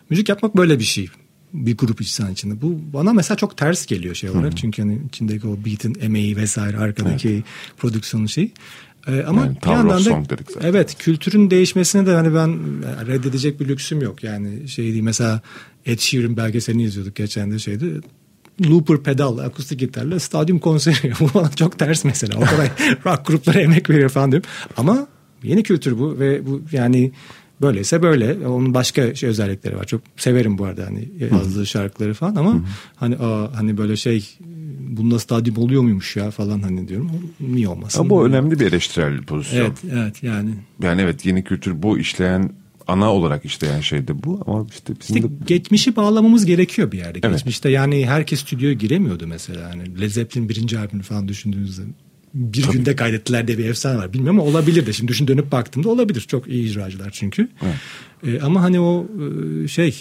Müzik 0.10 0.30
yapmak 0.30 0.58
böyle 0.58 0.80
bir 0.80 0.84
şey 0.84 1.10
bir 1.54 1.78
grup 1.78 2.02
insan 2.02 2.32
içinde. 2.32 2.62
Bu 2.62 2.80
bana 2.94 3.13
mesela 3.13 3.38
çok 3.38 3.58
ters 3.58 3.86
geliyor 3.86 4.16
şey 4.16 4.30
olarak. 4.30 4.58
Çünkü 4.58 4.82
hani 4.82 5.02
içindeki 5.08 5.48
o 5.48 5.58
beat'in 5.66 5.98
emeği 6.02 6.38
vesaire 6.38 6.78
arkadaki 6.78 7.44
prodüksiyonun 7.78 8.28
şeyi. 8.28 8.52
Ee, 9.08 9.24
ama 9.24 9.42
Yani 9.42 9.58
bir 9.66 9.70
yandan 9.70 10.06
da 10.06 10.36
evet 10.62 10.96
kültürün 11.00 11.50
değişmesine 11.50 12.06
de 12.06 12.13
hani 12.13 12.36
ben 12.36 12.60
reddedecek 13.08 13.60
bir 13.60 13.68
lüksüm 13.68 14.02
yok. 14.02 14.24
Yani 14.24 14.68
şey 14.70 14.86
değil 14.86 15.04
mesela 15.04 15.42
Ed 15.86 16.00
Sheeran 16.00 16.38
belgeselini 16.38 16.84
izliyorduk 16.84 17.16
geçen 17.16 17.52
de 17.52 17.60
şeyde. 17.60 17.86
Looper 18.70 18.98
pedal 18.98 19.38
akustik 19.38 19.80
gitarla 19.80 20.20
stadyum 20.20 20.60
konseri. 20.60 21.13
Bu 21.20 21.30
bana 21.34 21.52
çok 21.52 21.80
ters 21.80 22.06
mesela. 22.06 22.38
O 22.38 22.42
kadar 22.42 22.68
rock 23.06 23.26
gruplara 23.26 23.62
emek 23.62 23.89
veriyor 23.89 24.10
falan 24.10 24.32
diyorum. 24.32 24.50
Ama 24.78 25.08
yeni 25.44 25.63
kültür 25.63 26.00
bu 26.00 26.20
ve 26.20 26.46
bu 26.46 26.62
yani 26.72 27.12
böyleyse 27.63 28.02
böyle. 28.02 28.47
Onun 28.47 28.73
başka 28.73 29.15
şey 29.15 29.30
özellikleri 29.30 29.78
var. 29.78 29.86
Çok 29.86 30.02
severim 30.17 30.58
bu 30.58 30.65
arada 30.65 30.86
hani 30.86 31.10
yazdığı 31.32 31.65
şarkıları 31.65 32.13
falan 32.13 32.36
ama 32.36 32.62
hani 32.95 33.17
aa, 33.17 33.58
hani 33.58 33.78
böyle 33.78 33.95
şey 33.95 34.30
bunda 34.97 35.19
stadyum 35.19 35.58
oluyor 35.58 35.82
muymuş 35.82 36.15
ya 36.15 36.32
falan 36.32 36.62
hani 36.62 36.88
diyorum. 36.88 37.12
Niye 37.39 37.67
olmasın? 37.67 37.99
Ama 37.99 38.10
bu 38.10 38.26
önemli 38.26 38.60
bir 38.60 38.65
eleştirel 38.65 39.21
pozisyon. 39.21 39.60
Evet, 39.60 39.78
evet 39.93 40.23
yani. 40.23 40.49
Yani 40.82 41.02
evet 41.02 41.26
yeni 41.26 41.43
kültür 41.43 41.84
bu 41.84 41.99
işleyen 41.99 42.49
ana 42.88 43.13
olarak 43.13 43.45
işleyen 43.45 43.80
şey 43.80 44.08
de 44.08 44.23
bu 44.23 44.43
ama 44.47 44.67
işte 44.71 44.93
bizim 45.02 45.15
İşte 45.15 45.30
de 45.30 45.34
geçmişi 45.45 45.95
bağlamamız 45.95 46.45
gerekiyor 46.45 46.91
bir 46.91 46.97
yerde. 46.97 47.19
Evet. 47.23 47.32
Geçmişte 47.32 47.69
yani 47.69 48.06
herkes 48.06 48.39
stüdyoya 48.39 48.73
giremiyordu 48.73 49.28
mesela. 49.28 49.69
Yani 49.69 50.02
Led 50.02 50.10
Zeppelin 50.10 50.49
birinci 50.49 50.80
albümünü 50.80 51.04
falan 51.04 51.28
düşündüğünüzde 51.28 51.82
bir 52.34 52.67
günde 52.72 52.96
kaydettiler 52.96 53.48
diye 53.48 53.58
bir 53.58 53.65
efsane 53.65 53.98
var. 53.98 54.13
Bilmiyorum 54.13 54.39
ama 54.39 54.50
olabilir 54.50 54.86
de. 54.86 54.93
Şimdi 54.93 55.12
düşün 55.12 55.28
dönüp 55.28 55.52
baktığımda 55.52 55.89
olabilir. 55.89 56.22
Çok 56.22 56.48
iyi 56.48 56.69
icracılar 56.72 57.10
çünkü. 57.13 57.48
Ee, 58.28 58.39
ama 58.41 58.62
hani 58.62 58.80
o 58.80 59.08
e, 59.63 59.67
şey 59.67 59.96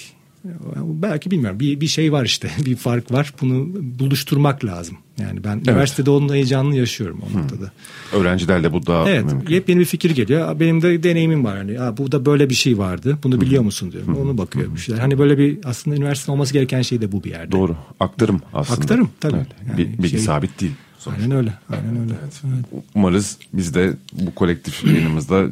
belki 0.84 1.30
bilmiyorum 1.30 1.60
bir, 1.60 1.80
bir 1.80 1.86
şey 1.86 2.12
var 2.12 2.24
işte 2.24 2.50
bir 2.66 2.76
fark 2.76 3.12
var 3.12 3.34
bunu 3.40 3.68
buluşturmak 3.98 4.64
lazım 4.64 4.96
yani 5.20 5.44
ben 5.44 5.56
üniversitede 5.58 6.10
onun 6.10 6.32
heyecanını 6.34 6.76
yaşıyorum 6.76 7.20
o 7.34 7.38
noktada. 7.38 7.72
öğrencilerle 8.12 8.72
bu 8.72 8.86
daha 8.86 9.10
Evet 9.10 9.24
mümkün. 9.24 9.54
yepyeni 9.54 9.80
bir 9.80 9.84
fikir 9.84 10.10
geliyor. 10.10 10.60
Benim 10.60 10.82
de 10.82 11.02
deneyimim 11.02 11.44
var. 11.44 11.56
Hani, 11.56 11.80
"Aa, 11.80 11.96
bu 11.96 12.12
da 12.12 12.26
böyle 12.26 12.50
bir 12.50 12.54
şey 12.54 12.78
vardı. 12.78 13.18
Bunu 13.22 13.40
biliyor 13.40 13.62
musun 13.62 13.92
diyorum. 13.92 14.16
Onu 14.16 14.38
bakıyor 14.38 14.74
bir 14.74 14.80
şeyler. 14.80 15.00
Hani 15.00 15.18
böyle 15.18 15.38
bir 15.38 15.58
aslında 15.64 15.96
üniversite 15.96 16.32
olması 16.32 16.52
gereken 16.52 16.82
şey 16.82 17.00
de 17.00 17.12
bu 17.12 17.24
bir 17.24 17.30
yerde. 17.30 17.52
Doğru. 17.52 17.76
Aktarım 18.00 18.40
aslında. 18.54 18.80
Aktarım, 18.80 19.10
tabii. 19.20 19.36
Evet. 19.36 19.46
Yani 19.68 19.78
Bir- 19.78 19.98
bilgi 19.98 20.08
şey- 20.08 20.18
sabit 20.18 20.60
değil. 20.60 20.72
Sonuçta. 21.02 21.24
Aynen 21.24 21.36
öyle. 21.36 21.52
Aynen 21.68 22.00
öyle. 22.00 22.12
Evet. 22.22 22.84
Umarız 22.94 23.38
biz 23.52 23.74
de 23.74 23.92
bu 24.12 24.34
kolektif 24.34 24.84
yayınımızda 24.84 25.46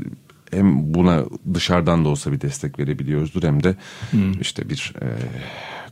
hem 0.50 0.94
buna 0.94 1.24
dışarıdan 1.54 2.04
da 2.04 2.08
olsa 2.08 2.32
bir 2.32 2.40
destek 2.40 2.78
verebiliyoruzdur 2.78 3.42
hem 3.42 3.62
de 3.62 3.76
hmm. 4.10 4.40
işte 4.40 4.68
bir 4.68 4.94
e, 5.02 5.06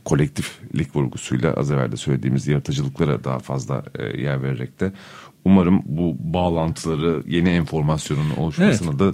kolektiflik 0.05 0.95
vurgusuyla 0.95 1.53
az 1.53 1.71
evvel 1.71 1.91
de 1.91 1.97
söylediğimiz 1.97 2.47
yaratıcılıklara 2.47 3.23
daha 3.23 3.39
fazla 3.39 3.83
e, 3.99 4.21
yer 4.21 4.43
vererek 4.43 4.79
de 4.79 4.91
umarım 5.45 5.81
bu 5.85 6.15
bağlantıları 6.19 7.23
yeni 7.27 7.49
enformasyonun 7.49 8.29
oluşmasına 8.37 8.89
evet. 8.89 8.99
da 8.99 9.13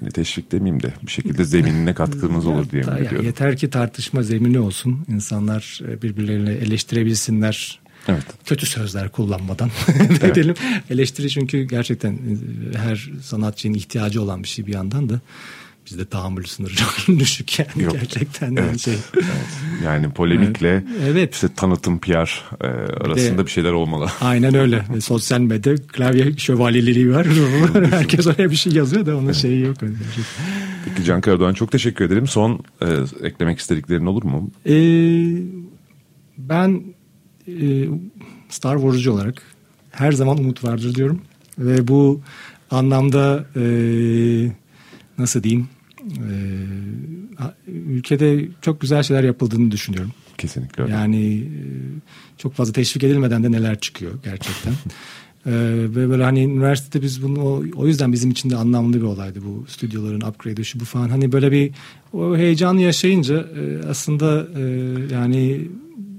hani 0.00 0.10
teşvik 0.10 0.52
demeyeyim 0.52 0.82
de 0.82 0.94
bir 1.06 1.10
şekilde 1.10 1.44
zeminine 1.44 1.94
katkımız 1.94 2.46
olur 2.46 2.70
diye 2.70 2.82
yani 2.86 3.26
Yeter 3.26 3.56
ki 3.56 3.70
tartışma 3.70 4.22
zemini 4.22 4.58
olsun. 4.58 5.04
İnsanlar 5.08 5.80
e, 5.88 6.02
birbirlerini 6.02 6.50
eleştirebilsinler. 6.50 7.85
Evet. 8.08 8.24
Kötü 8.44 8.66
sözler 8.66 9.08
kullanmadan 9.08 9.70
evet. 10.00 10.24
edelim. 10.24 10.54
Eleştiri 10.90 11.30
çünkü 11.30 11.62
gerçekten 11.62 12.12
e, 12.12 12.78
her 12.78 13.10
sanatçının 13.22 13.74
ihtiyacı 13.74 14.22
olan 14.22 14.42
bir 14.42 14.48
şey 14.48 14.66
bir 14.66 14.72
yandan 14.72 15.08
da 15.08 15.20
bizde 15.86 16.04
tahammül 16.04 16.44
sınırı 16.44 16.74
çok 16.76 17.18
düşük 17.18 17.58
yani 17.58 17.82
Yok. 17.82 17.92
gerçekten 17.92 18.56
evet. 18.56 18.80
şey. 18.80 18.94
Evet. 19.14 19.26
Yani 19.84 20.10
polemikle 20.10 20.84
evet. 21.04 21.34
işte 21.34 21.48
tanıtım 21.56 21.98
PR 21.98 22.44
e, 22.60 22.66
arasında 23.04 23.38
de, 23.38 23.46
bir 23.46 23.50
şeyler 23.50 23.72
olmalı. 23.72 24.10
Aynen 24.20 24.54
öyle. 24.54 24.82
Ve 24.94 25.00
sosyal 25.00 25.40
medya 25.40 25.76
klavye 25.76 26.36
şövalyeliliği 26.36 27.14
var. 27.14 27.26
Herkes 27.90 28.26
oraya 28.26 28.50
bir 28.50 28.56
şey 28.56 28.72
yazıyor 28.72 29.06
da 29.06 29.16
onun 29.16 29.24
evet. 29.24 29.36
şeyi 29.36 29.60
yok. 29.60 29.76
Peki 30.84 31.04
Can 31.04 31.20
Karadoğan 31.20 31.54
çok 31.54 31.72
teşekkür 31.72 32.04
ederim. 32.04 32.26
Son 32.26 32.60
e, 32.82 32.86
eklemek 33.22 33.58
istediklerin 33.58 34.06
olur 34.06 34.22
mu? 34.22 34.50
Ee, 34.66 34.72
ben 36.38 36.82
e, 37.48 37.88
Star 38.48 38.76
Wars'cu 38.76 39.12
olarak 39.12 39.42
her 39.90 40.12
zaman 40.12 40.38
umut 40.38 40.64
vardır 40.64 40.94
diyorum. 40.94 41.20
Ve 41.58 41.88
bu 41.88 42.20
anlamda 42.70 43.46
e, 43.56 43.64
nasıl 45.18 45.42
diyeyim 45.42 45.68
e, 46.16 46.34
ülkede 47.70 48.48
çok 48.62 48.80
güzel 48.80 49.02
şeyler 49.02 49.24
yapıldığını 49.24 49.70
düşünüyorum. 49.70 50.12
Kesinlikle 50.38 50.82
öyle. 50.82 50.92
Yani 50.92 51.36
e, 51.36 51.62
çok 52.38 52.54
fazla 52.54 52.72
teşvik 52.72 53.04
edilmeden 53.04 53.44
de 53.44 53.52
neler 53.52 53.80
çıkıyor 53.80 54.12
gerçekten. 54.24 54.72
Ee, 54.72 55.50
ve 55.96 56.10
böyle 56.10 56.24
hani 56.24 56.42
üniversitede 56.44 57.02
biz 57.02 57.22
bunu 57.22 57.40
o, 57.40 57.64
o 57.76 57.86
yüzden 57.86 58.12
bizim 58.12 58.30
için 58.30 58.50
de 58.50 58.56
anlamlı 58.56 58.96
bir 58.96 59.02
olaydı 59.02 59.40
bu 59.46 59.64
stüdyoların 59.68 60.20
upgrade'i 60.20 60.64
şu 60.64 60.80
bu 60.80 60.84
falan. 60.84 61.08
Hani 61.08 61.32
böyle 61.32 61.52
bir 61.52 61.70
o 62.12 62.36
heyecanı 62.36 62.80
yaşayınca 62.80 63.36
e, 63.36 63.88
aslında 63.88 64.46
e, 64.56 64.62
yani 65.14 65.68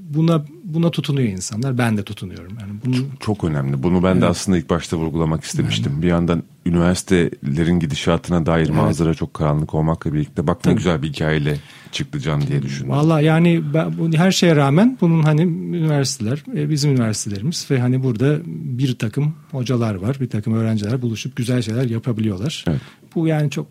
buna 0.10 0.46
buna 0.64 0.92
tutunuyor 0.92 1.28
insanlar. 1.28 1.78
Ben 1.78 1.98
de 1.98 2.04
tutunuyorum. 2.04 2.58
Yani 2.62 2.72
bunu... 2.86 2.96
çok, 2.96 3.22
çok 3.22 3.44
önemli. 3.44 3.84
Bunu 3.84 4.04
ben 4.04 4.12
evet. 4.12 4.22
de 4.22 4.26
aslında 4.26 4.58
ilk 4.58 4.70
başta 4.70 4.98
vurgulamak 4.98 5.44
istemiştim. 5.44 5.92
Yani. 5.92 6.02
Bir 6.02 6.08
yandan 6.08 6.44
üniversitelerin 6.66 7.80
gidişatına 7.80 8.46
dair 8.46 8.66
evet. 8.66 8.76
manzara 8.76 9.14
çok 9.14 9.34
karanlık 9.34 9.74
olmakla 9.74 10.14
birlikte 10.14 10.48
bak 10.48 10.66
ne 10.66 10.74
güzel 10.74 11.02
bir 11.02 11.08
hikayeyle 11.10 11.58
çıktı 11.92 12.20
Can 12.20 12.42
diye 12.42 12.62
düşündüm. 12.62 12.92
Valla 12.92 13.22
yani 13.22 13.62
ben, 13.74 14.12
her 14.12 14.32
şeye 14.32 14.56
rağmen 14.56 14.98
bunun 15.02 15.24
hani 15.24 15.42
üniversiteler 15.78 16.44
e, 16.56 16.70
bizim 16.70 16.92
üniversitelerimiz 16.92 17.68
ve 17.72 17.80
hani 17.80 18.04
burada 18.04 18.40
bir 18.46 18.96
takım 18.96 19.34
hocalar 19.52 19.96
var, 19.96 20.18
bir 20.20 20.30
takım 20.30 20.54
öğrenciler 20.54 21.02
buluşup 21.02 21.36
güzel 21.36 21.62
şeyler 21.62 21.90
yapabiliyorlar. 21.90 22.66
Evet. 22.68 22.82
Bu 23.16 23.28
yani 23.28 23.52
çok 23.52 23.68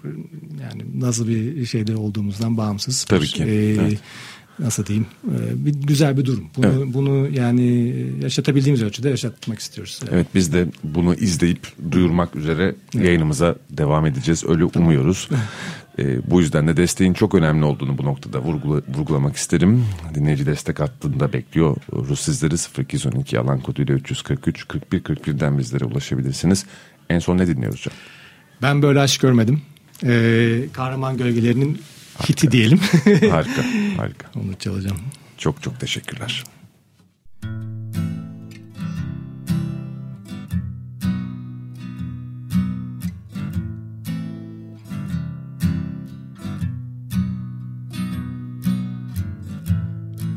yani 0.63 1.01
nasıl 1.01 1.29
bir 1.29 1.67
şeyde 1.67 1.97
olduğumuzdan 1.97 2.57
bağımsız. 2.57 3.05
Tabii 3.05 3.27
ki. 3.27 3.45
Ee, 3.45 3.77
evet 3.81 4.01
nasıl 4.59 4.87
diyeyim 4.87 5.07
e, 5.25 5.65
bir 5.65 5.75
güzel 5.75 6.17
bir 6.17 6.25
durum. 6.25 6.45
Bunu, 6.57 6.67
evet. 6.67 6.95
bunu 6.95 7.29
yani 7.29 7.95
yaşatabildiğimiz 8.23 8.83
ölçüde 8.83 9.11
yaşatmak 9.11 9.59
istiyoruz. 9.59 9.99
Evet. 10.03 10.13
evet 10.13 10.27
biz 10.35 10.53
de 10.53 10.67
bunu 10.85 11.15
izleyip 11.15 11.67
duyurmak 11.91 12.37
üzere 12.37 12.75
evet. 12.95 13.07
yayınımıza 13.07 13.57
devam 13.71 14.07
edeceğiz. 14.07 14.45
Öyle 14.49 14.65
umuyoruz. 14.65 15.29
e, 15.99 16.31
bu 16.31 16.41
yüzden 16.41 16.69
de 16.69 16.77
desteğin 16.77 17.13
çok 17.13 17.35
önemli 17.35 17.65
olduğunu 17.65 17.99
bu 17.99 18.05
noktada 18.05 18.41
vurgula, 18.41 18.83
vurgulamak 18.97 19.37
isterim. 19.37 19.85
Dinleyici 20.15 20.47
destek 20.47 20.81
hattında 20.81 21.33
bekliyor. 21.33 21.77
Rus 21.93 22.21
sizleri 22.21 22.83
0212 22.83 23.39
alan 23.39 23.61
koduyla 23.61 23.95
343 23.95 24.69
41 24.69 25.03
41'den 25.03 25.59
bizlere 25.59 25.85
ulaşabilirsiniz. 25.85 26.67
En 27.11 27.19
son 27.19 27.39
ne 27.39 27.47
dinliyoruz 27.47 27.83
Can? 27.83 27.93
Ben 28.63 28.83
böyle 28.83 29.01
aşk 29.01 29.21
görmedim. 29.21 29.63
Ee, 30.05 30.61
kahraman 30.73 31.17
gölgelerinin 31.17 31.81
Harika. 32.19 32.29
hiti 32.29 32.51
diyelim. 32.53 32.79
harika, 33.31 33.65
harika. 33.97 34.27
Onu 34.35 34.55
çalacağım. 34.59 34.99
Çok 35.39 35.63
çok 35.63 35.81
teşekkürler. 35.81 36.45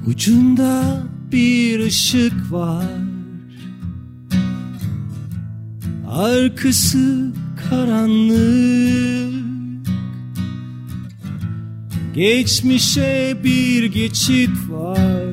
Ucunda 0.07 1.03
bir 1.31 1.79
ışık 1.79 2.51
var 2.51 2.85
Arkası 6.07 7.31
karanlık 7.69 9.38
Geçmişe 12.19 13.37
bir 13.43 13.83
geçit 13.83 14.49
var. 14.69 15.25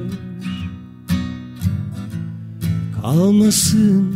Kalmasın 3.03 4.15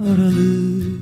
aralık. 0.00 1.00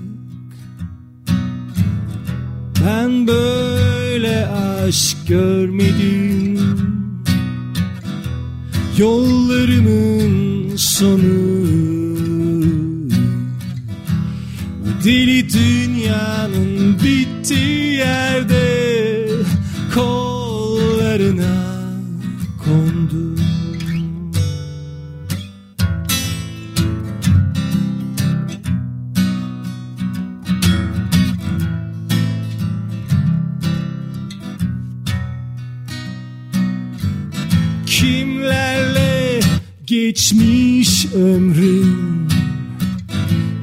Ben 2.86 3.26
böyle 3.26 4.46
aşk 4.46 5.16
görmedim. 5.28 6.61
Yollarımın 8.98 10.76
sonu. 10.76 11.66
Bu 14.80 15.05
deli 15.05 15.48
dünyanın 15.53 16.96
bittiği 17.05 17.92
yerde 17.92 18.80
kollarına 21.30 21.80
kondum 22.64 23.36
Kimlerle 37.86 39.40
geçmiş 39.86 41.06
ömrüm 41.14 42.28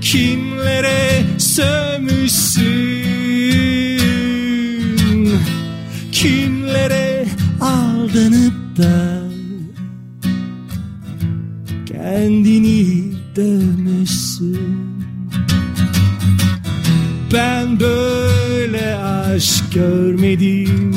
Kimlere 0.01 1.23
sövmüşsün 1.37 2.96
aldanıp 8.17 8.77
da 8.77 9.21
Kendini 11.85 13.03
dövmüşsün. 13.35 14.59
Ben 17.33 17.79
böyle 17.79 18.95
aşk 18.95 19.73
görmedim. 19.73 20.93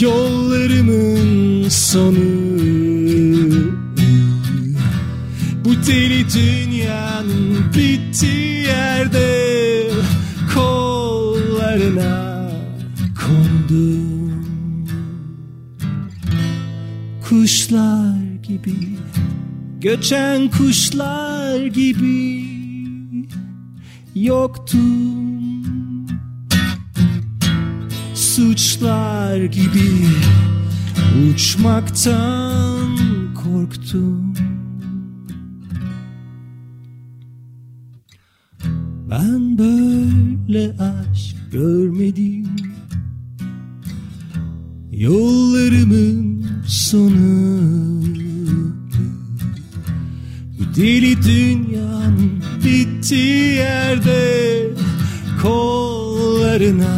Yollarımın 0.00 1.68
sonu 1.68 2.39
Kuşlar 17.70 18.42
gibi 18.42 18.98
Göçen 19.80 20.50
kuşlar 20.50 21.66
gibi 21.66 22.44
Yoktum 24.14 26.06
Suçlar 28.14 29.36
gibi 29.44 30.06
Uçmaktan 31.32 32.96
korktum 33.34 34.34
Ben 39.10 39.58
böyle 39.58 40.76
aşk 40.78 41.36
görmedim. 41.52 42.46
Yollarımın 44.92 46.49
sonu 46.70 48.02
Bu 50.58 50.76
deli 50.76 51.22
dünyanın 51.22 52.42
bittiği 52.64 53.54
yerde 53.54 54.66
Kol 55.42 55.90
kollarına 56.50 56.96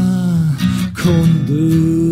kondum. 1.03 2.07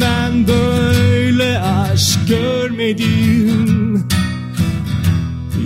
Ben 0.00 0.48
böyle 0.48 1.58
aşk 1.58 2.18
görmedim. 2.28 4.04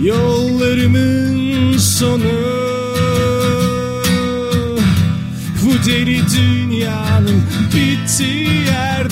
Yollarımın 0.03 1.77
sonu. 1.77 2.23
Bu 5.61 5.85
deli 5.89 6.21
dünyanın 6.37 7.41
bittiği 7.75 8.49
yerde 8.65 9.10